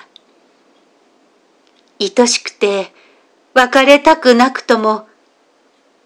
[2.00, 2.92] 愛しくて
[3.54, 5.08] 別れたくなくとも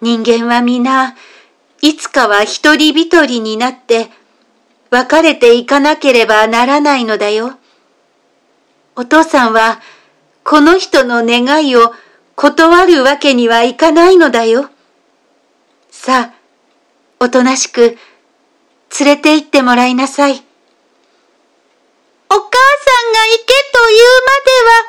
[0.01, 1.15] 人間は皆
[1.83, 4.09] いつかは一人一人になって
[4.91, 7.53] 別れていかなければならないのだよ。
[8.95, 9.81] お父さんは
[10.45, 11.95] この人の願いを
[12.37, 14.71] 断るわけにはいかないのだよ。
[15.91, 16.35] さあ、
[17.21, 17.97] おとなしく
[19.01, 20.43] 連れて行ってもらいなさい。
[22.33, 24.81] お母さんが行けというまでは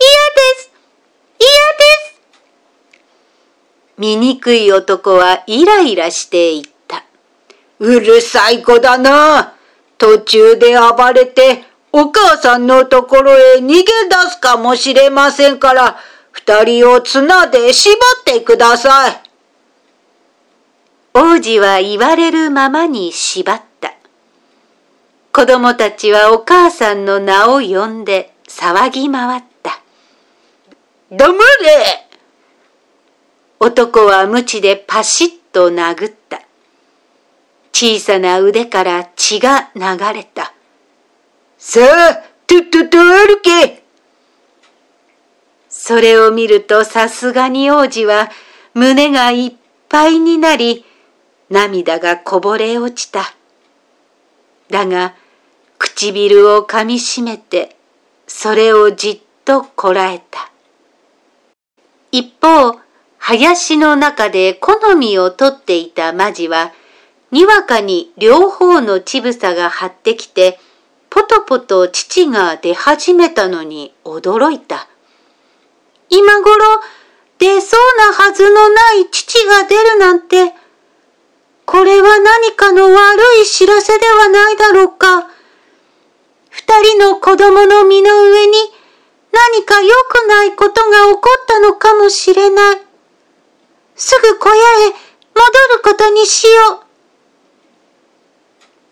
[0.00, 0.70] 嫌です。
[1.38, 2.20] 嫌です。
[3.98, 7.04] 醜い男はイライラしていった。
[7.80, 9.52] うるさい子だな。
[9.98, 13.84] 途中で暴れてお母さんのところへ逃げ出
[14.30, 15.98] すかもしれませんから、
[16.32, 19.20] 二人を綱で縛ってください。
[21.12, 23.65] 王子は言われるままに縛った。
[25.36, 29.82] 子供たちはお母さんの名を呼んで騒ぎ回った。
[31.10, 32.08] 黙れ
[33.60, 36.40] 男は鞭でパシッと殴った。
[37.70, 39.82] 小さな腕から血が流
[40.14, 40.54] れた。
[41.58, 42.14] さあ、
[42.46, 43.82] とっとと歩け
[45.68, 48.30] それを見るとさすがに王子は
[48.72, 49.52] 胸がいっ
[49.90, 50.86] ぱいになり、
[51.50, 53.34] 涙がこぼれ落ちた。
[54.70, 55.14] だが、
[55.78, 57.76] 唇をかみしめて、
[58.26, 60.50] それをじっとこらえた。
[62.12, 62.78] 一方、
[63.18, 66.72] 林の中で好みをとっていたマジは、
[67.30, 70.58] にわかに両方の乳房が張ってきて、
[71.10, 74.88] ポトポト乳が出始めたのに驚いた。
[76.08, 76.54] 今頃
[77.38, 80.54] 出そうなはずのない乳が出るなんて、
[81.64, 85.28] これは何かの悪い知らせではないだろうか。
[86.82, 88.52] 人の子供の身の上に
[89.32, 92.76] 何か良くないことが起こったのかもしれない。
[93.94, 94.56] すぐ小屋へ
[94.88, 94.94] 戻
[95.76, 96.86] ることにしよう。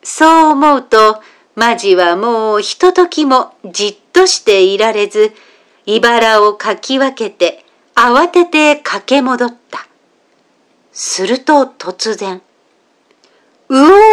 [0.02, 1.20] そう思うと、
[1.54, 5.32] マジはもうひとときもじっとしていられず、
[5.86, 7.64] 茨をかき分けて
[7.94, 9.86] 慌てて駆け戻った。
[10.92, 12.42] すると突然、
[13.68, 14.03] うお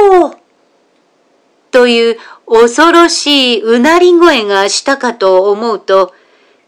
[1.82, 6.14] という恐ろしいうなり声がしたかと思うと、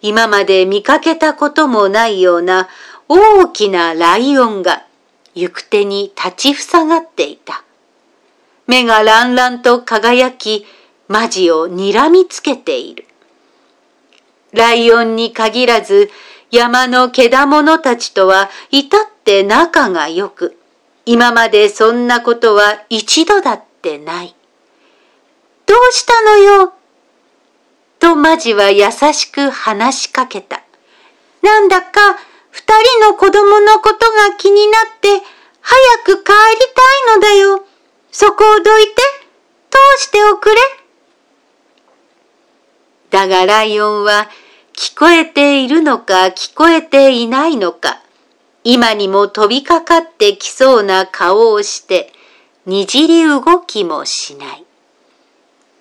[0.02, 2.68] 今まで見かけたこともないような
[3.08, 4.88] 大きなライオンが
[5.36, 7.64] 行く手に立ちふさがっていた。
[8.66, 10.66] 目がランランと輝き、
[11.08, 13.06] マジを睨みつけている。
[14.52, 16.10] ライオンに限らず、
[16.50, 20.58] 山のけだものたちとは至って仲が良く、
[21.06, 24.36] 今までそんなことは一度だってない。
[25.66, 26.74] どうしたのよ？
[28.00, 30.62] とマジは優しく話しかけた。
[31.42, 32.18] なんだか
[32.52, 35.10] 二人の子供のことが気になって
[35.62, 36.34] 早く帰り
[36.76, 37.66] たいのだよ。
[38.12, 38.94] そこをどいて、
[39.72, 40.56] 通しておくれ。
[43.10, 44.30] だがライオンは
[44.74, 48.02] 聞こえているのか聞こえていないのか、
[48.64, 52.12] 今にも飛びかかってきそうな顔をして、
[52.66, 54.63] にじり動きもしない。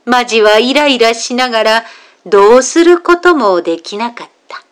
[0.04, 1.84] マジはイライラしながら
[2.26, 4.64] どうすることもできなかった。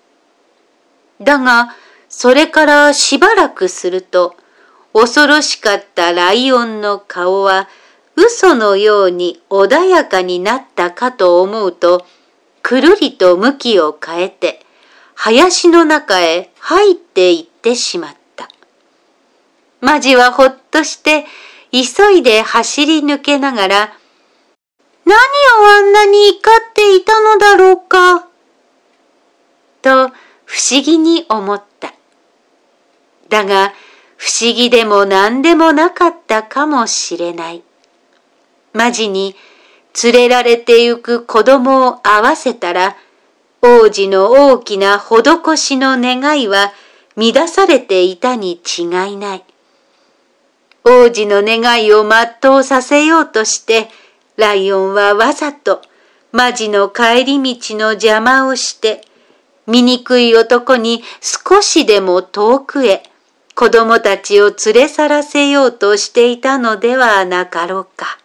[1.20, 1.74] だが、
[2.08, 4.36] それからしばらくすると、
[4.92, 7.68] 恐ろしかったライオンの顔は
[8.16, 12.04] 嘘のように穏やかになったかと思うと、
[12.62, 14.64] くるりと向きを変えて、
[15.14, 18.48] 林の中へ入っていってしまった。
[19.80, 21.24] マジはほっとして、
[21.70, 23.99] 急いで走り抜けながら、
[25.04, 28.28] 何をあんなに怒っていたのだろうか、
[29.82, 30.10] と
[30.44, 31.94] 不思議に思った。
[33.28, 33.72] だが、
[34.16, 37.62] 不思議でも何でもなかったかもしれない。
[38.72, 39.34] マジに
[40.02, 42.96] 連れられてゆく子供を合わせたら、
[43.62, 46.72] 王子の大きな施しの願いは
[47.16, 49.44] 乱されていたに違いない。
[50.84, 53.88] 王子の願いを全うさせようとして、
[54.40, 55.82] ライオンはわざと
[56.32, 59.02] マジの帰り道の邪魔をして、
[59.66, 63.02] 醜い男に少しでも遠くへ
[63.54, 68.18] 子供たちを連れ去らせようとしていたのではなかろうか。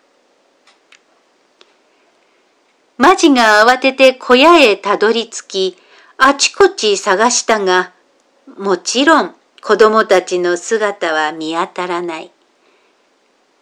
[2.97, 5.77] マジが慌てて小屋へたどり着き、
[6.17, 7.91] あちこち探したが、
[8.57, 12.31] もちろん子供たちの姿は見当たらない。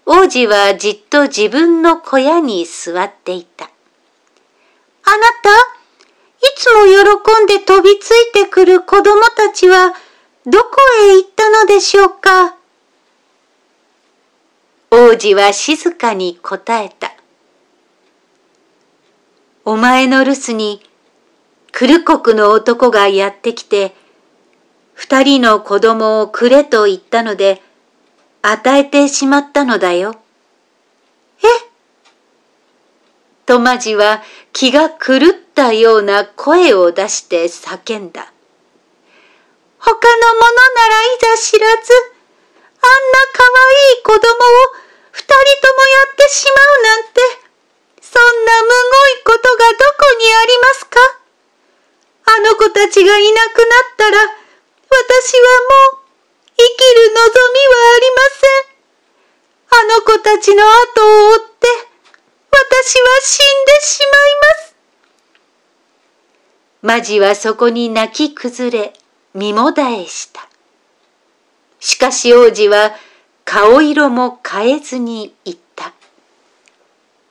[0.06, 3.66] 王子はじっと自分の小屋に座っていた。
[3.66, 3.74] あな
[5.42, 9.94] た、いつも喜んで飛びついてくる子供たちは
[10.46, 10.70] どこ
[11.04, 12.56] へ行ったのでしょうか？
[14.92, 17.14] 王子は静かに答えた。
[19.66, 20.82] お前の留守に、
[21.72, 23.96] クル国の男がやってきて、
[24.94, 27.62] 二人の子供をくれと言ったので、
[28.44, 30.16] 与えてしまったのだよ。
[31.42, 31.48] え？
[33.46, 34.22] トマジは
[34.52, 38.32] 気が狂ったような声を出して叫んだ。
[39.80, 41.94] 他の者ならいざ知らず、
[42.82, 44.22] あんな可愛い子供を
[45.12, 47.22] 二人ともやってしまうなんて、
[48.02, 51.00] そんなむごいことがどこにありますか？
[52.26, 54.28] あの子たちがいなくなったら、私
[55.38, 55.50] は
[55.92, 56.03] もう
[56.58, 58.74] 生きる望みはありません。
[59.76, 60.70] あの子たちの後
[61.30, 61.68] を追って、
[62.52, 64.76] 私は死んでしまいます。
[66.82, 68.94] マジはそこに泣き崩れ、
[69.34, 70.48] 身もだえした。
[71.80, 72.92] しかし王子は
[73.46, 75.94] 顔色も変えずに言った。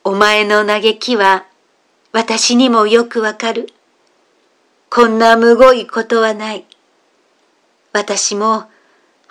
[0.03, 1.45] お前の嘆きは
[2.11, 3.71] 私にもよくわかる。
[4.89, 6.65] こんなむごいことはない。
[7.93, 8.65] 私も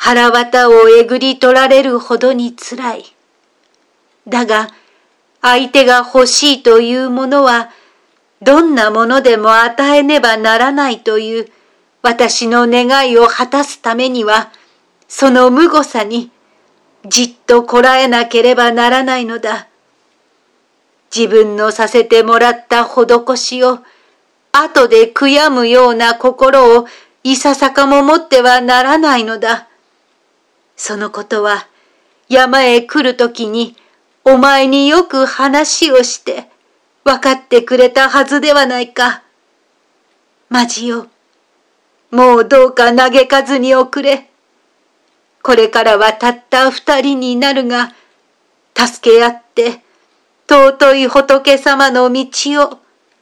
[0.05, 3.05] 腹渡をえぐり取られるほどにつらい。
[4.26, 4.66] だが
[5.40, 7.70] 相手が欲しいというものは
[8.42, 11.48] どんなものでも与えねばならないという
[12.03, 14.50] 私の願いを果たすためには、
[15.07, 16.32] その無誤さに
[17.07, 19.68] じっとこらえなければならないのだ。
[21.14, 23.78] 自分のさせてもらった施しを、
[24.50, 26.88] 後で悔やむような心を
[27.22, 29.68] いささかも持ってはならないのだ。
[30.85, 31.68] そのことは
[32.28, 33.76] 山へ来るときに
[34.24, 36.49] お前によく話をして
[37.05, 39.22] 分かってくれたはずではないか。
[40.49, 41.07] マジよ。
[42.11, 44.28] もうどうか嘆かずにおくれ。
[45.45, 47.95] これからはたった二人になるが、
[48.74, 49.83] 助け合って、
[50.49, 52.26] 尊い仏様の道
[52.61, 52.78] を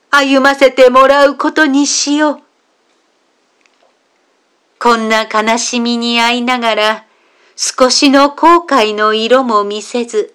[0.08, 2.40] 歩ませてもらうことにしよう。
[4.78, 7.09] こんな悲しみに遭いながら、
[7.62, 10.32] 少しの後悔の色も見せず、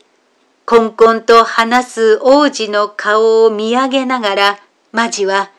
[0.64, 4.60] こんこんと話す王子の顔を見上げながら、
[4.92, 5.50] マジは、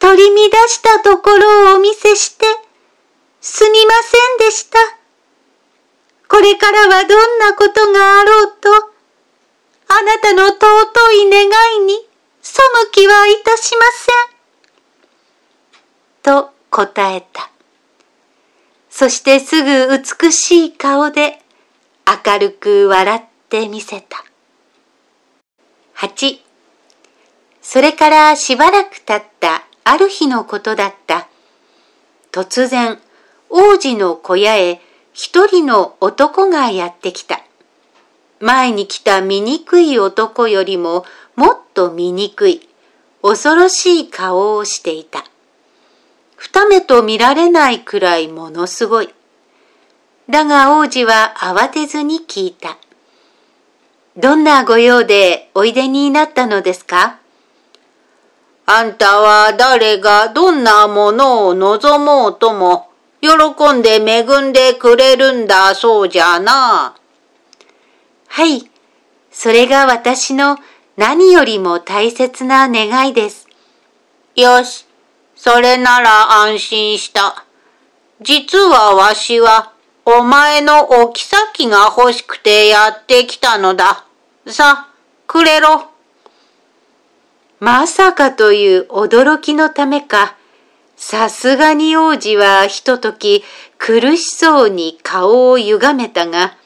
[0.00, 2.44] 取り乱したところをお見せして、
[3.40, 4.78] すみませんでした。
[6.28, 8.70] これからはどんなことがあろうと、
[9.88, 11.46] あなたの尊い願
[11.76, 12.06] いに
[12.42, 12.60] 背
[12.92, 13.86] きはいたしま
[16.20, 16.42] せん。
[16.44, 17.51] と答えた。
[18.94, 21.38] そしてすぐ美しい顔で
[22.06, 24.22] 明るく笑ってみせた。
[25.96, 26.38] 8.
[27.62, 31.26] それからしばらく経ったある日のことだった。
[32.32, 33.00] 突然、
[33.48, 34.82] 王子の小屋へ
[35.14, 37.40] 一人の男がやってきた。
[38.40, 42.68] 前に来た醜い男よりももっと醜い、
[43.22, 45.24] 恐ろしい顔をしていた。
[46.44, 49.14] 二目と見られないくらいものすごい。
[50.28, 52.78] だが王子は慌てずに聞いた。
[54.16, 57.20] どんなご用でおいでになったのですか？
[58.66, 62.90] あんたは誰がどんなものを望もうとも、
[63.20, 63.30] 喜
[63.74, 66.96] んで恵んでくれるんだそうじゃな。
[68.26, 68.68] はい、
[69.30, 70.58] それが私の
[70.96, 73.46] 何よりも大切な願いです。
[74.34, 74.86] よし、
[75.44, 77.44] それなら安心した。
[78.20, 79.72] 実はわしは、
[80.04, 84.04] お前のお妃が欲しくてやってきたのだ。
[84.46, 84.88] さ、
[85.26, 85.90] くれろ。
[87.58, 90.36] まさかという驚きのためか、
[90.96, 93.42] さすがに王子はひととき
[93.78, 96.56] 苦しそうに顔を歪めたが、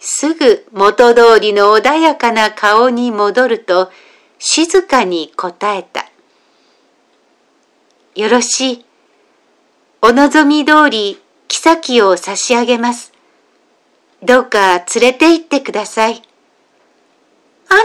[0.00, 3.90] すぐ元通りの穏やかな顔に戻ると
[4.38, 6.11] 静かに答えた。
[8.14, 8.84] よろしい。
[10.02, 13.12] お望み通り妃を差し上げます。
[14.22, 16.22] どうか連れて行ってください。
[17.68, 17.80] あな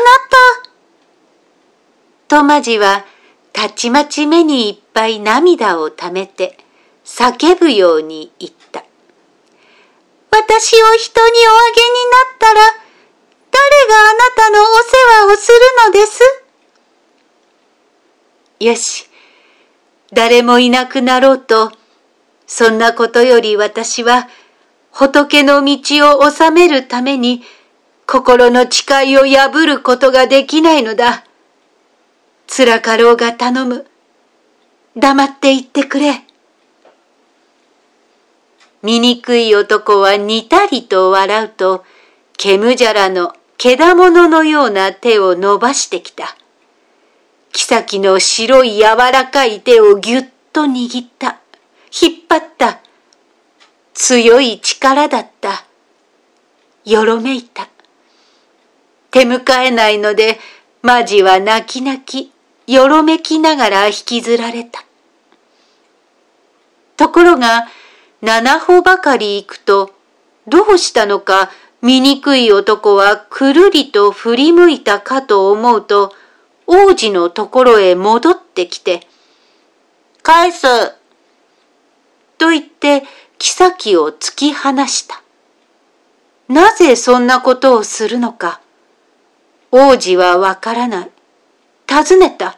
[2.27, 3.05] たとまじは
[3.53, 6.57] たちまち目にいっぱい涙をためて
[7.05, 8.83] 叫ぶように言った。
[10.29, 12.61] 私を人におあげになったら
[13.49, 14.91] 誰があなたのお世
[15.25, 16.21] 話をするのです？
[18.59, 19.06] よし、
[20.13, 21.71] 誰もいなくなろうと、
[22.45, 24.27] そんなことより私は
[24.91, 27.43] 仏の道を治めるために
[28.05, 31.25] 心の誓いを破ることができないのだ。
[32.47, 33.85] 辛かろうが頼む。
[34.95, 36.23] 黙って言ってくれ。
[38.81, 41.83] 醜い男はにたりと笑うと、
[42.37, 46.37] ケムジャラのけだもののような手を伸ばしてきた。
[47.65, 51.39] 妃の白い柔らかい手をぎゅっと握った。
[52.01, 52.79] 引っ張った。
[53.95, 55.65] 強い力だった。
[56.85, 57.67] よろめいた。
[59.09, 60.39] 手向かえないので、
[60.83, 62.31] マジは泣き泣き、
[62.71, 64.83] よろめきながら引きずられた。
[66.95, 67.67] ところが、
[68.21, 69.91] 七歩ばかり行くと、
[70.47, 71.49] どうしたのか
[71.81, 76.13] 醜い男はくるりと振り向いたかと思うと、
[76.67, 79.07] 王子のところへ戻ってきて、
[80.21, 80.67] 返す
[82.37, 83.03] と言って、
[83.39, 85.21] 妃を突き放した。
[86.49, 88.61] なぜそんなことをするのか。
[89.71, 91.11] 王子はわからない。
[91.87, 92.57] 尋ねた。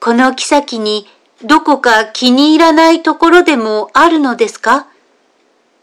[0.00, 1.06] この妃に
[1.44, 4.86] どこか気に入らないところでもあるのですか？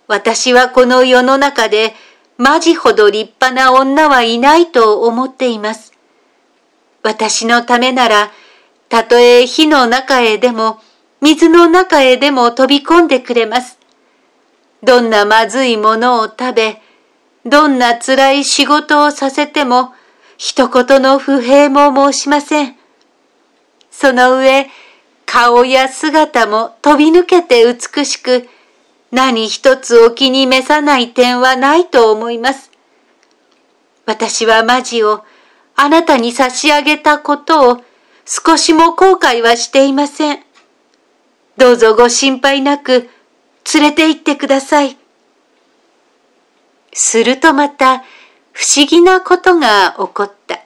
[0.08, 1.94] 私はこの世の中で
[2.38, 5.89] マジほど立派な女はいないと思っています。
[7.04, 8.32] 私のためなら、
[8.90, 10.82] たとえ火の中へでも、
[11.22, 13.78] 水の中へでも飛び込んでくれます。
[14.84, 16.82] どんなまずいものを食べ、
[17.46, 19.94] どんな辛い仕事をさせても、
[20.38, 22.76] 一言の不平も申しません。
[23.92, 24.70] その上、
[25.26, 28.48] 顔や姿も飛び抜けて美しく、
[29.12, 32.72] 何一つお気に召さない点はないと思います。
[34.06, 35.24] 私はマジを
[35.82, 37.82] あなたに差し上げたことを
[38.26, 40.40] 少しも後悔はしていません。
[41.56, 43.10] どうぞご心配なく
[43.74, 44.98] 連れて行ってください。
[46.92, 48.04] するとまた
[48.52, 50.60] 不思議なことが起こった。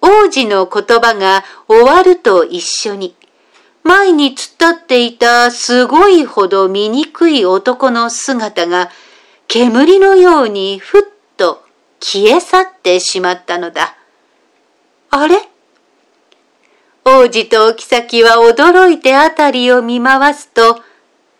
[0.00, 3.14] 王子の言葉が終わると一緒に、
[3.84, 8.90] 前に突っ立っていたすごいほど醜い男の姿が
[9.46, 11.02] 煙のようにふっ
[12.00, 13.96] 消え去ってしまったのだ。
[15.10, 15.36] あれ？
[17.04, 20.80] 王子とお妃は驚いてあたりを見回すと、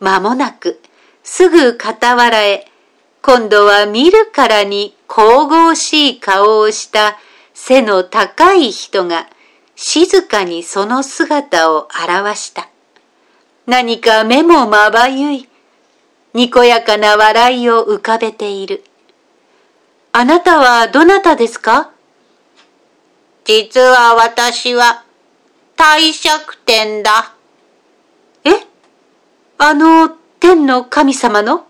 [0.01, 0.81] 間もなく
[1.23, 2.71] すぐ傍らへ、
[3.21, 7.19] 今度は見るからに神々しい顔をした
[7.53, 9.29] 背の高い人が
[9.77, 12.69] 静かにその姿を表した。
[13.67, 15.49] 何か目もまばゆい、
[16.33, 18.85] にこやかな笑いを浮かべている。
[20.21, 21.93] あなたはどなたですか？
[23.45, 25.05] 実は私は
[25.77, 27.37] 帝釈天だ。
[28.43, 28.51] え？
[29.59, 30.09] あの
[30.41, 31.67] 天の神様の？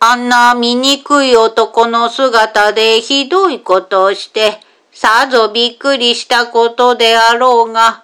[0.00, 4.58] あんな醜い男の姿でひどいことをして、
[4.90, 8.02] さぞびっくりしたことであろうが、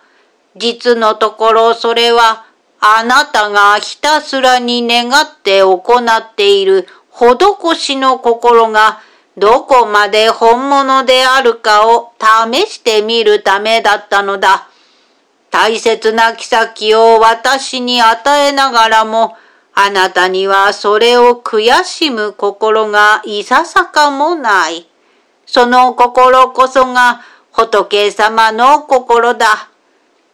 [0.56, 2.44] 実のところそれは
[2.80, 5.80] あなたがひたすらに願って行
[6.20, 9.00] っている施しの心が
[9.36, 14.68] どこまで本物であるかを試してみるためだったのだ。
[15.50, 19.36] 大切な妃を私に与えながらも、
[19.74, 24.86] あなたにはそれを悔しむ心がいささかもない。
[25.46, 29.68] その心こそが仏様の心だ。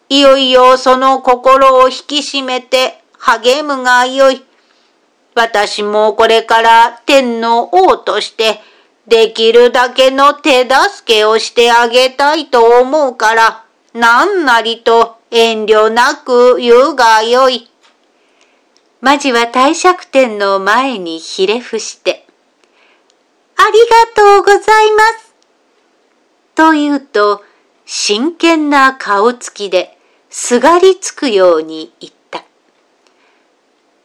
[0.08, 4.44] いよいよその心を引き締めて励むがよい。
[5.34, 8.60] 私もこれから天の王として
[9.08, 17.70] できるだけの手助けをしてあげたいと思うから、何なりと遠慮なく言うがよい。
[19.00, 22.26] マジは帝釈天の前にひれ伏して、
[23.56, 23.78] あり
[24.14, 25.34] がとうございます。
[26.54, 27.42] と言うと、
[27.86, 29.96] 真剣な顔つきで、
[30.28, 32.44] すがりつくように言った。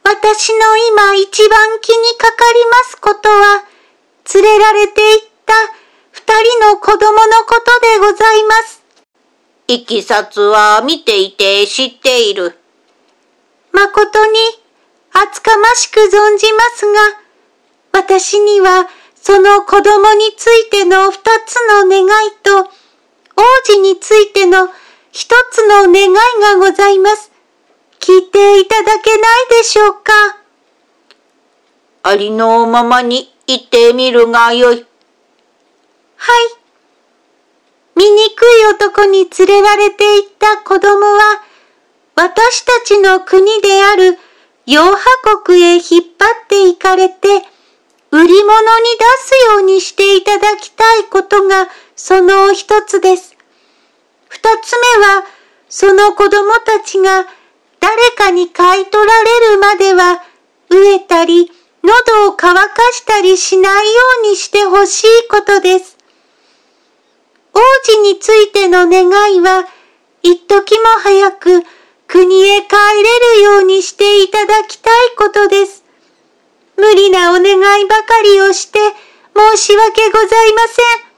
[0.02, 3.64] 私の今一番気にかかりますことは、
[4.32, 5.54] 連れられていった
[6.12, 8.82] 二人の子供のことでございます。
[9.66, 12.58] いきさつは見ていて知っている。
[13.72, 14.38] 誠に
[15.12, 17.24] 厚かましく存じますが、
[17.92, 24.68] 私にはその子供についての二つの願いと、王子についての
[25.12, 27.32] 一つの願いがございます。
[28.00, 30.12] 聞いていただけないでしょうか。
[32.02, 34.86] ありのままに言ってみるがよい。
[36.16, 36.64] はい。
[37.96, 41.42] 醜い男に連れられていった子供は、
[42.16, 44.18] 私たちの国である
[44.66, 47.28] 洋波国へ引っ張って行かれて、
[48.10, 53.36] 売り物に出すようにしていただきたいことがその一つです。
[54.28, 55.24] 二つ目は、
[55.68, 57.26] その子供たちが
[57.80, 60.22] 誰かに買い取られるまでは、
[60.70, 61.50] 飢えたり、
[61.84, 65.98] 喉を乾かしたりしないようにしてほしいことです。
[67.52, 69.06] 王子についての願
[69.36, 69.68] いは、
[70.22, 71.62] 一時も早く
[72.08, 72.74] 国へ帰
[73.36, 75.84] れるようにしていただきたいことです。
[76.78, 78.78] 無理なお願いばかりをして
[79.36, 81.14] 申し訳ございません。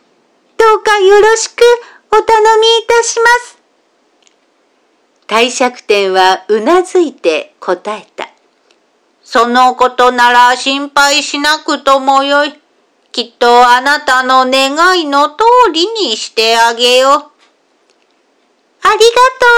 [0.58, 1.62] どうかよろしく
[2.10, 3.58] お頼みいたします。
[5.28, 8.35] 帝釈天はうなずいて答えた。
[9.28, 12.54] そのことなら心配しなくともよい。
[13.10, 15.36] きっとあなたの願いの通
[15.72, 17.12] りにしてあげよう。
[17.12, 17.32] ありがと
[18.92, 18.96] う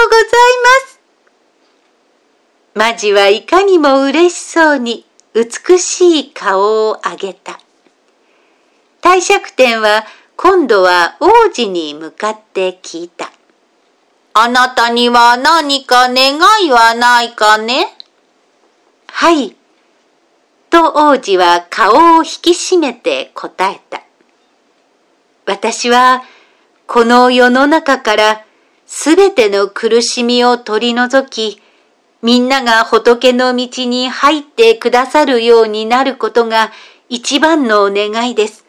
[0.09, 0.31] ござい
[0.63, 0.99] ます。
[2.73, 5.05] マジはいかにも嬉しそうに
[5.35, 7.59] 美しい顔を上げた。
[9.01, 10.03] 帝釈天は
[10.35, 13.31] 今度は王子に向かって聞いた。
[14.33, 17.95] あなたには何か願いはないかね？
[19.05, 19.55] はい。
[20.69, 24.03] と王子は顔を引き締めて答えた。
[25.45, 26.23] 私は
[26.87, 28.45] この世の中から
[28.85, 31.61] すべての苦しみを取り除き、
[32.21, 36.71] みんなが仏の道に入ってくださるようになることが
[37.07, 38.65] 一番のお願いです。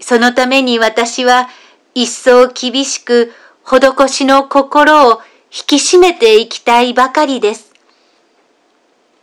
[0.00, 1.48] そのために私は
[1.94, 3.32] 一層厳しく
[3.64, 7.67] 施しの心を引き締めていきたいばかりです。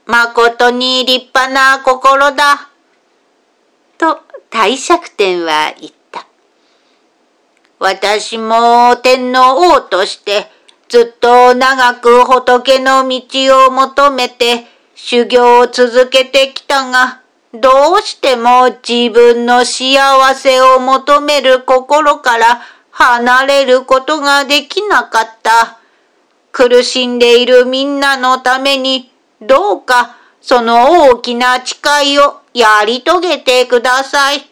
[0.06, 2.70] まことに立派な心だ。
[3.98, 6.26] と帝釈天は言った。
[7.80, 10.48] 私も天の王として
[10.88, 17.22] ずっと長く仏の道を求めて修行を続けてきたが、
[17.54, 19.98] どうしても自分の幸
[20.36, 25.80] せを求める心から離れることができなかった。
[26.52, 29.12] 苦しんでいるみんなのために、
[29.48, 34.50] どうかその大きな誓いをやり遂げてください。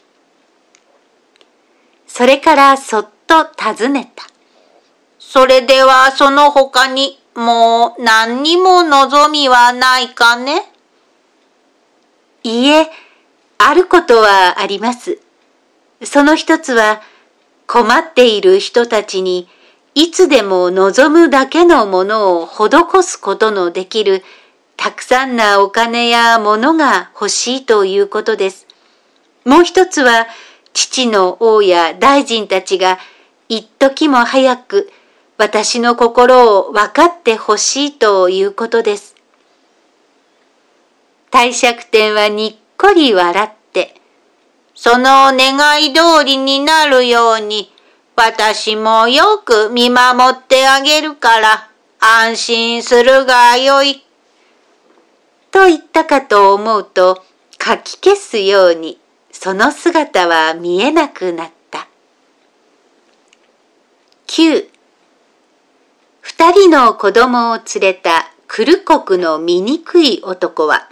[2.07, 4.23] それからそっと尋ねた。
[5.19, 10.73] それではその他にもう何にも望みはないかね
[12.43, 12.91] いいえ、
[13.57, 15.19] あることはあります。
[16.03, 17.01] その一つは、
[17.65, 19.47] 困っている人たちに
[19.95, 24.21] いつでも望むだけのものを施すことのできる
[24.77, 28.67] たくさんなお金や物が欲しいということです。
[29.45, 30.27] もう一つは
[30.73, 32.97] 父の王や大臣たちが
[33.49, 34.91] 一時も早く
[35.37, 39.15] 私の心を分かってほしいということです。
[41.31, 43.95] 帝釈天はにっこり笑って、
[44.75, 47.71] その願い通りになるように
[48.15, 51.69] 私もよく見守ってあげるから
[51.99, 54.02] 安心するがよい。
[55.53, 57.23] と言ったかと思うと、
[57.59, 58.99] かき消すように、
[59.31, 61.87] その姿は見えなくなった。
[64.25, 64.67] 9
[66.21, 70.89] 二人の子供を連れたクル国の醜い男は、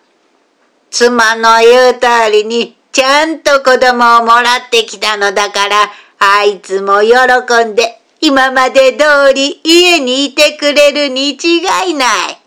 [0.92, 12.41] 妻の言う通りにちゃんと子供をもらってきたのだから、あいつも喜んで今まで通り家にいてくれるに違いない。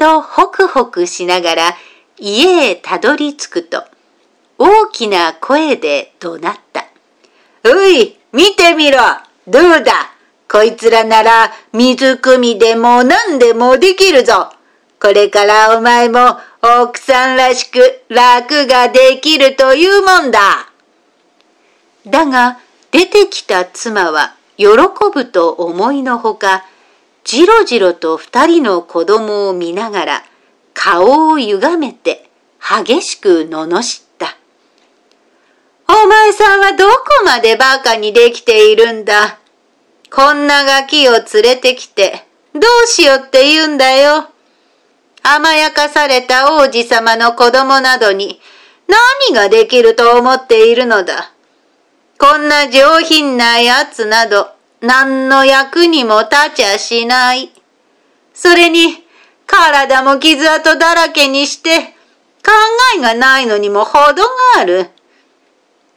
[0.00, 1.76] とホクホクしながら
[2.18, 3.84] 家へたどり着くと
[4.56, 6.86] 大きな声で怒鳴った。
[7.64, 8.98] うい、見てみろ
[9.46, 9.92] どうだ？
[10.50, 14.50] こいつらなら水汲みでも何でもできるぞ
[14.98, 16.38] これからお前も
[16.82, 17.78] 奥さんらしく
[18.08, 20.40] 楽ができるというもんだ。
[22.06, 22.58] だが
[22.90, 24.66] 出てきた妻は喜
[25.12, 26.64] ぶと思いのほか、
[27.24, 30.22] じろじろと二人の子供を見ながら
[30.74, 34.36] 顔を歪めて激しく罵った。
[35.88, 36.94] お前さんはどこ
[37.24, 39.38] までバカにできているんだ？
[40.12, 44.28] こんなガキを連れてきてどうしようって言うんだよ。
[45.22, 48.40] 甘やかされた王子様の子供などに
[49.28, 51.32] 何ができると思っているのだ？
[52.18, 54.48] こんな上品なやつなど、
[54.80, 57.50] 何の役にも立ちゃしない。
[58.32, 59.04] それに、
[59.46, 61.94] 体も傷跡だらけにして、
[62.42, 62.52] 考
[62.96, 64.28] えがないのにも程が
[64.58, 64.90] ある。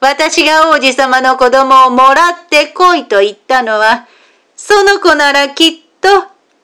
[0.01, 4.07] 私が王子様の子供をもらってこいと言ったのは、
[4.55, 5.71] その子ならきっ
[6.01, 6.09] と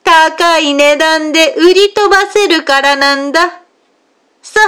[0.03, 3.61] 高い値段で売り飛ばせるからなんだ。
[4.41, 4.59] さ、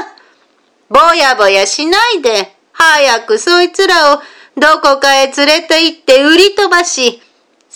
[0.90, 4.22] ぼやぼやしないで、早くそいつらを
[4.56, 7.21] どこかへ連れて行って売り飛ばし、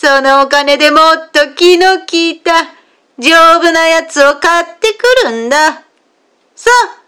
[0.06, 2.52] そのお金でもっと気の利いた
[3.18, 5.82] 丈夫なやつを買ってくるんだ。
[6.56, 7.02] さあ、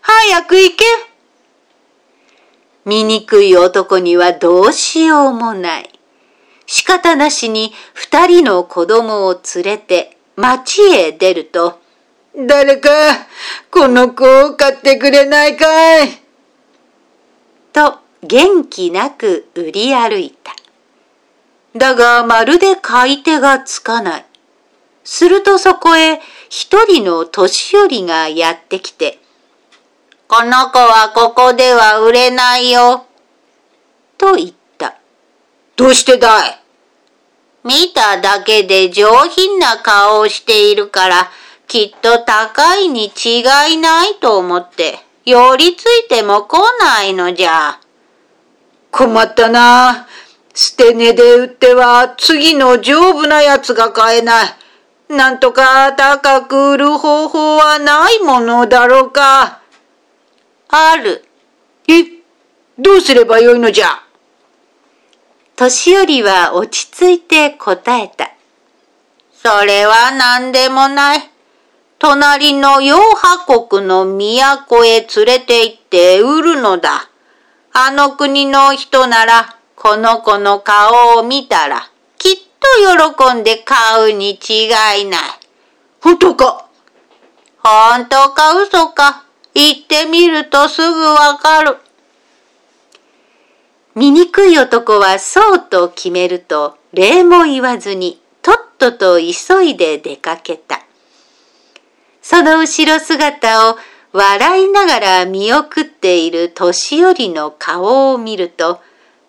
[0.00, 0.84] 早く行け。
[2.84, 5.88] 醜い男にはどうしようもない。
[6.66, 11.78] 仕方なしに二人の子供を連れて町へ出ると、
[12.36, 12.90] 誰か、
[13.70, 16.08] この子を買ってくれないかい
[17.72, 20.63] と元気なく売り歩いた。
[21.76, 24.24] だがまるで買い手がつかない。
[25.02, 29.18] するとそこへ一人の年寄りがやってきて、
[30.28, 33.06] この子はここでは売れないよ。
[34.16, 34.94] と言った。
[35.76, 36.60] どうしてだい？
[37.64, 41.30] 見ただけで上品な顔をしているから、
[41.66, 43.40] きっと高いに違
[43.72, 47.80] いないと思って、寄りついても来ないのじゃ。
[48.90, 50.06] 困ったな。
[50.54, 54.46] 捨て値で売っては次の丈夫なやつが買えない。
[55.08, 59.60] なんとか高く売る方法はないものだろうか。
[60.68, 61.24] ある。
[61.88, 62.04] え、
[62.78, 63.88] どうすればよいのじゃ？
[65.56, 68.30] 年寄りは落ち着いて答えた。
[69.32, 71.30] それは何でもない。
[71.98, 77.10] 隣の洋波国の都へ連れて行って売るのだ。
[77.72, 79.53] あの国の人なら、
[79.84, 84.64] この子の顔を見たら、きっと喜んで買うに違
[85.02, 85.20] いない。
[86.00, 86.70] 本当か？
[87.58, 91.76] 本当か嘘か、言ってみるとすぐわかる。
[93.94, 100.80] 醜い男はそうと決めると、礼も言わずに、とっとと急いで出かけた。
[102.22, 103.76] その後ろ姿を
[104.12, 108.80] 笑いながら見送っている年寄りの顔を見ると、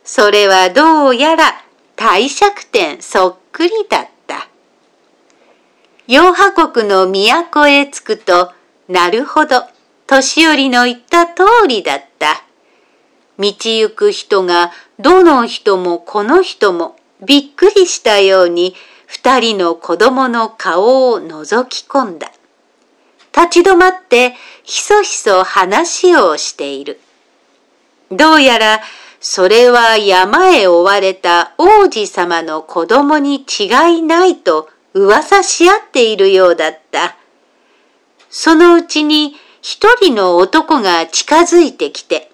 [0.05, 4.47] それはどうやら帝釈天そっくりだった。
[6.07, 8.51] 洋波国の都へ着くと、
[8.87, 9.63] なるほど、
[10.05, 12.43] 年寄りの言った通りだった。
[13.39, 16.95] 道行く人がどの人もこの人も
[17.25, 18.75] びっくりしたように
[19.07, 22.31] 二人の子供の顔を覗き込んだ。
[23.35, 26.99] 立ち止まってひそひそ話をしている。
[28.11, 28.81] どうやら
[29.27, 37.17] それは山へ追われた王子様の子供に違いないと噂し合っているようだった。
[38.29, 42.31] そのうちに一人の男が近づいてきて、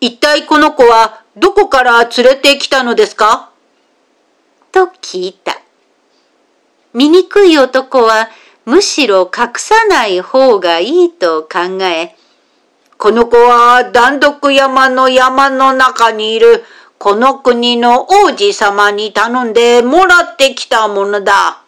[0.00, 3.52] 一体この子はどこから連れてきたのですか？
[4.72, 5.56] と聞いた。
[6.94, 8.28] 醜い男は
[8.64, 12.16] むしろ隠さない方がいいと考え、
[12.98, 16.64] この子は断毒山の山の中にいる
[16.98, 21.62] この国の王子様に頼んでもらってきたものだ。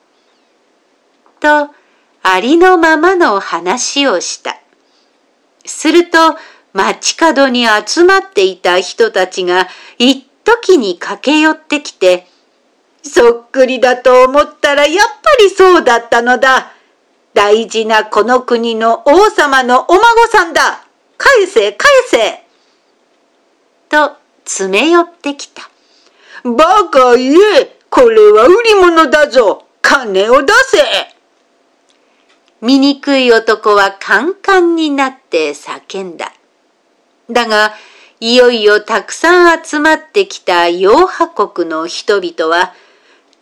[1.40, 1.68] と、
[2.22, 4.58] ありのままの話をした。
[5.66, 6.18] すると、
[6.72, 9.68] 街角に集まっていた人たちが
[9.98, 12.26] 一時に駆け寄ってきて、
[13.02, 16.72] そっくりだと思ったらやっぱりそうだったのだ。
[17.34, 20.87] 大事なこの国の王様のお孫さんだ。
[21.18, 22.42] 返せ返せ。
[23.90, 25.68] と詰め寄ってきた。
[26.44, 27.76] バカ言え。
[27.90, 29.64] これは売り物だぞ。
[29.82, 30.78] 金を出せ。
[32.60, 36.32] 醜い男はカンカンになって叫んだ。
[37.30, 37.74] だが、
[38.20, 42.74] いよいよたくさん集まってきた洋波国の人々は、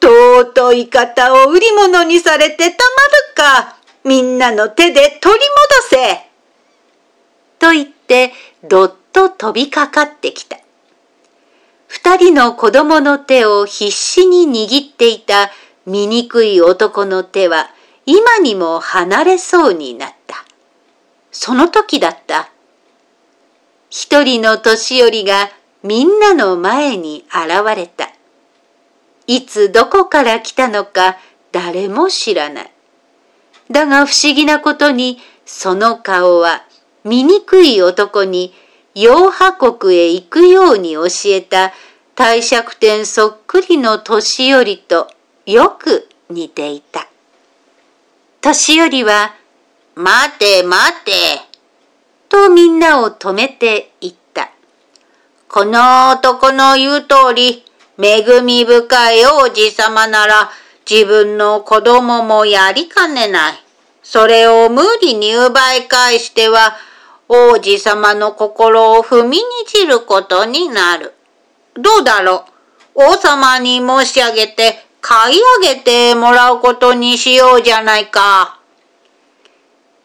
[0.03, 5.41] 尊い方を売り物にされてたまるか、みんなの手で取り
[5.91, 6.26] 戻せ。
[7.59, 8.33] と言って、
[8.65, 10.59] どっと飛びかかってきた。
[11.89, 15.51] 二人の子供の手を必死に握っていた
[15.87, 17.71] 醜い男の手は、
[18.05, 20.45] 今にも離れそうになった。
[21.33, 22.51] その時だった。
[23.91, 25.51] 一人の年寄りが
[25.83, 28.11] みんなの前に現れた。
[29.27, 31.19] いつどこから来たのか
[31.53, 32.73] 誰も知らない。
[33.71, 36.65] だが不思議なことにその顔は
[37.07, 38.53] 醜い男に
[38.95, 41.73] 洋波国へ行くように教えた
[42.17, 45.09] 帝釈天そっくりの年寄りと
[45.47, 47.07] よく似ていた。
[48.41, 49.35] 年寄りは、
[49.95, 51.13] 待て待て、
[52.29, 54.51] とみんなを止めて言った。
[55.49, 57.65] この男の言う通り、
[57.99, 60.51] 恵み深い王子様なら
[60.89, 63.55] 自分の子供もやりかねない。
[64.03, 66.77] それを無理に奪い返しては、
[67.29, 71.13] 王子様の心を踏みにじることになる。
[71.75, 72.45] どうだろ
[72.95, 73.03] う？
[73.13, 78.61] 王様に申し上げて買い上げてもらうことにしようじゃないか。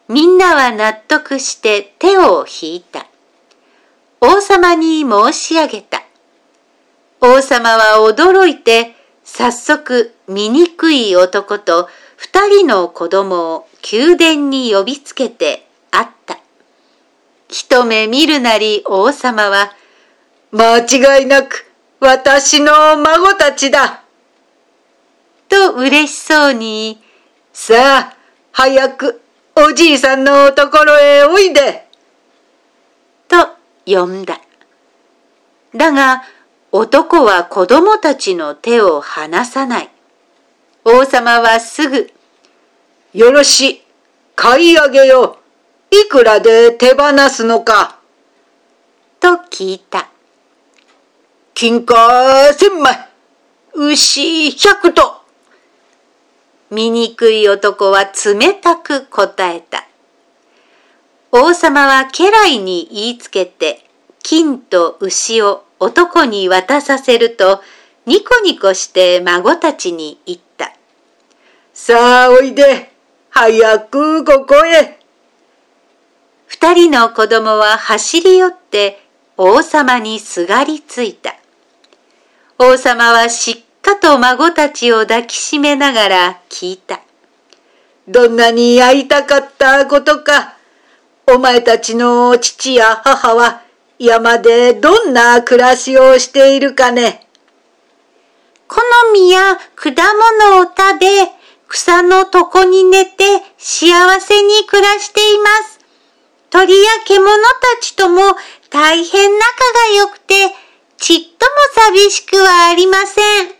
[0.08, 3.06] みんなは納得して手を引いた。
[4.20, 6.04] 王様に申し上げた。
[7.22, 8.94] 王様は驚いて、
[9.24, 16.41] 早速醜い男と二人の子供を宮殿に呼びつけて会った。
[17.52, 19.74] 一目見るなり王様は、
[20.52, 24.04] 間違いなく私の孫たちだ。
[25.50, 27.04] と嬉しそうに、
[27.52, 27.76] さ
[28.14, 28.16] あ、
[28.54, 29.22] 早く
[29.56, 31.88] おじいさんのところへおいで。
[33.28, 33.36] と
[33.86, 34.40] 呼んだ。
[35.76, 36.24] だが、
[36.72, 39.90] 男は子供たちの手を離さない。
[40.86, 42.10] 王様はすぐ、
[43.14, 43.84] よろし、
[44.38, 45.41] 買い上げよう。
[45.94, 48.00] いくらで手放すのか？
[49.20, 50.10] と聞いた。
[51.54, 53.10] 金貨千枚、
[53.74, 55.22] 牛百頭。
[56.70, 59.86] 醜い男は冷たく答えた。
[61.34, 63.86] 王様は家来に言いつけて、
[64.24, 67.62] 金と牛を男に渡させると、
[68.06, 70.72] ニコニコして孫たちに言った。
[71.74, 72.94] さあおいで、
[73.30, 75.01] 早くここへ。
[76.52, 79.00] 二人の子供は走り寄って
[79.38, 81.34] 王様にすがりついた。
[82.60, 87.00] 王様はしっかと孫たちを抱きしめながら聞いた。
[88.06, 90.58] どんなに会いたかったことか。
[91.26, 93.62] お前たちの父や母は
[93.98, 97.26] 山でどんな暮らしをしているかね。
[98.68, 98.82] 好
[99.14, 101.08] みや果物を食べ、
[101.70, 103.24] 草の床に寝て
[103.58, 105.71] 幸せに暮らしています。
[106.52, 108.22] 鳥や獣たちとも
[108.70, 110.36] 大変仲が良くて、
[110.98, 111.52] ちっとも
[111.90, 113.52] 寂しくはありません。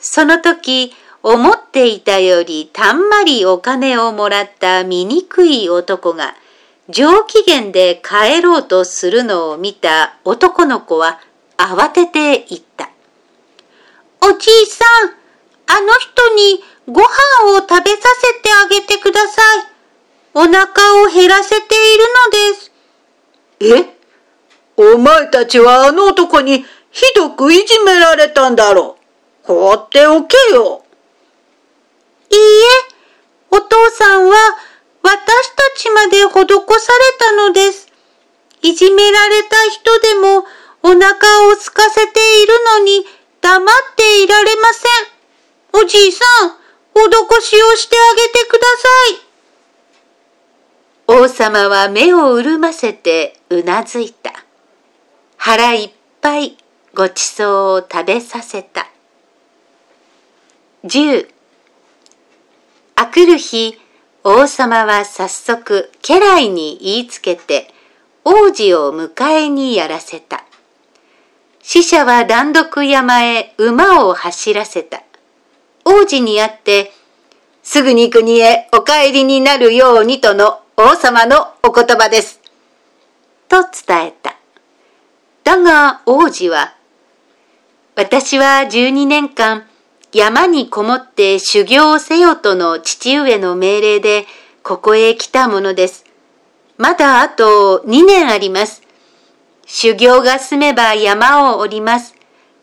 [0.00, 6.34] その時、思っていたよりたんまりお金をもらった醜い男が
[6.88, 11.20] 上機嫌で帰ろうとするのを見た男の子は
[11.58, 12.90] 慌てて言った。
[14.22, 15.10] おじいさん、
[15.66, 17.06] あの人にご飯
[17.54, 19.69] を食べさせてあげてください。
[20.32, 20.64] お腹
[21.02, 22.04] を減らせている
[23.60, 23.96] のです。
[24.78, 24.94] え？
[24.94, 28.96] お前たちはあの男にひどくいじめられたんだろ
[29.44, 29.46] う。
[29.46, 30.84] 放っておけよ。
[32.30, 32.40] いいえ、
[33.50, 34.36] お父さんは
[35.02, 36.46] 私たちまで施され
[37.18, 37.88] たのです。
[38.62, 40.44] いじめられた人でも
[40.82, 41.08] お腹
[41.48, 43.04] を空かせているのに
[43.40, 43.66] 黙っ
[43.96, 44.88] ていられませ
[45.78, 45.82] ん。
[45.82, 46.50] おじいさん、
[46.94, 49.29] 施しをしてあげてください。
[51.12, 54.30] 王様は目を潤ませてうなずいた。
[55.36, 55.90] 腹いっ
[56.20, 56.56] ぱい
[56.94, 57.48] ごちそう
[57.78, 58.86] を食べさせた。
[60.84, 61.26] 10
[62.94, 63.76] あくる日、
[64.22, 67.74] 王様は早速家来に言いつけて
[68.24, 70.44] 王子を迎えにやらせた。
[71.60, 75.02] 死者は断読山へ馬を走らせた。
[75.84, 76.92] 王子に会って、
[77.64, 82.40] すぐに国へお帰りになるようにとの王様のお言葉です。
[83.50, 84.34] と伝えた。
[85.44, 86.74] だが王子は、
[87.96, 89.66] 私は12年間
[90.10, 94.24] 山にこもって修行せよとの父上の命令で
[94.62, 96.06] ここへ来たものです。
[96.78, 98.80] まだあと2年あります。
[99.66, 102.14] 修行が済めば山を降ります。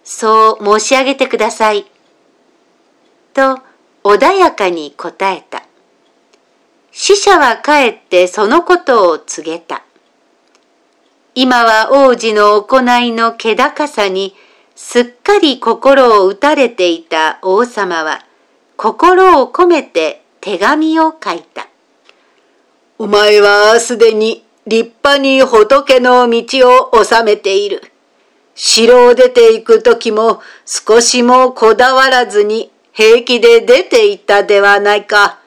[0.04, 1.86] そう申し上げてください。
[3.36, 3.60] と
[4.04, 5.67] 穏やかに答えた。
[7.00, 9.84] 死者は帰ってそのことを告げた。
[11.36, 14.34] 今は王子の行いの気高さに
[14.76, 18.26] すっかり心を打たれていた王様は
[18.78, 21.68] 心を込めて手紙を書いた。
[22.98, 27.84] お前はすでに立派に仏の道を治めている。
[28.56, 35.42] 城を出て行く時も少しもこだわらずに平気で出て行ったではないか。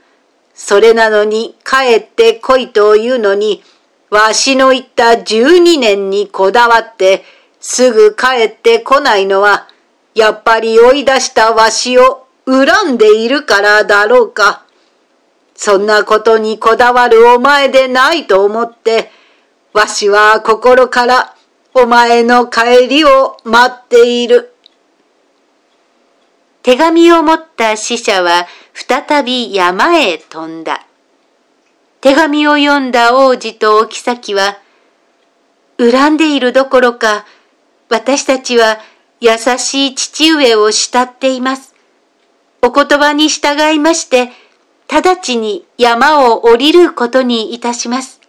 [0.62, 3.62] それなのに帰って来いというのに、
[4.11, 7.24] わしの言った12年にこだわって
[7.61, 9.68] すぐ帰ってこないのは、
[10.14, 14.66] やっぱり追い出したわしを恨んでいるからだろうか。
[15.54, 19.11] そんなことにこだわるお前でないと思って、
[19.72, 21.34] わしは心から
[21.72, 24.49] お前の帰りを待っている。
[26.62, 30.86] 手紙を持った死者は再び山へ飛んだ。
[32.00, 34.58] 手紙を読んだ王子とお妃は、
[35.78, 37.24] 恨んでいるどころか、
[37.88, 38.78] 私たちは
[39.20, 41.74] 優しい父上を慕っています。
[42.62, 44.30] お言葉に従いまして、
[44.89, 48.20] 直ちに山を降りることにいたします。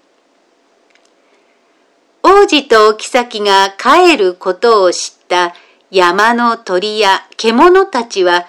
[2.24, 5.54] 王子とお妃が帰ることを知った
[5.92, 8.48] 山の鳥や獣たちは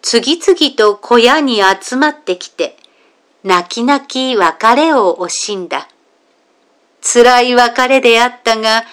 [0.00, 2.78] 次々と小屋に集まってきて
[3.44, 5.86] 泣き泣き別れを惜しんだ。
[7.00, 8.84] 辛い別れであったが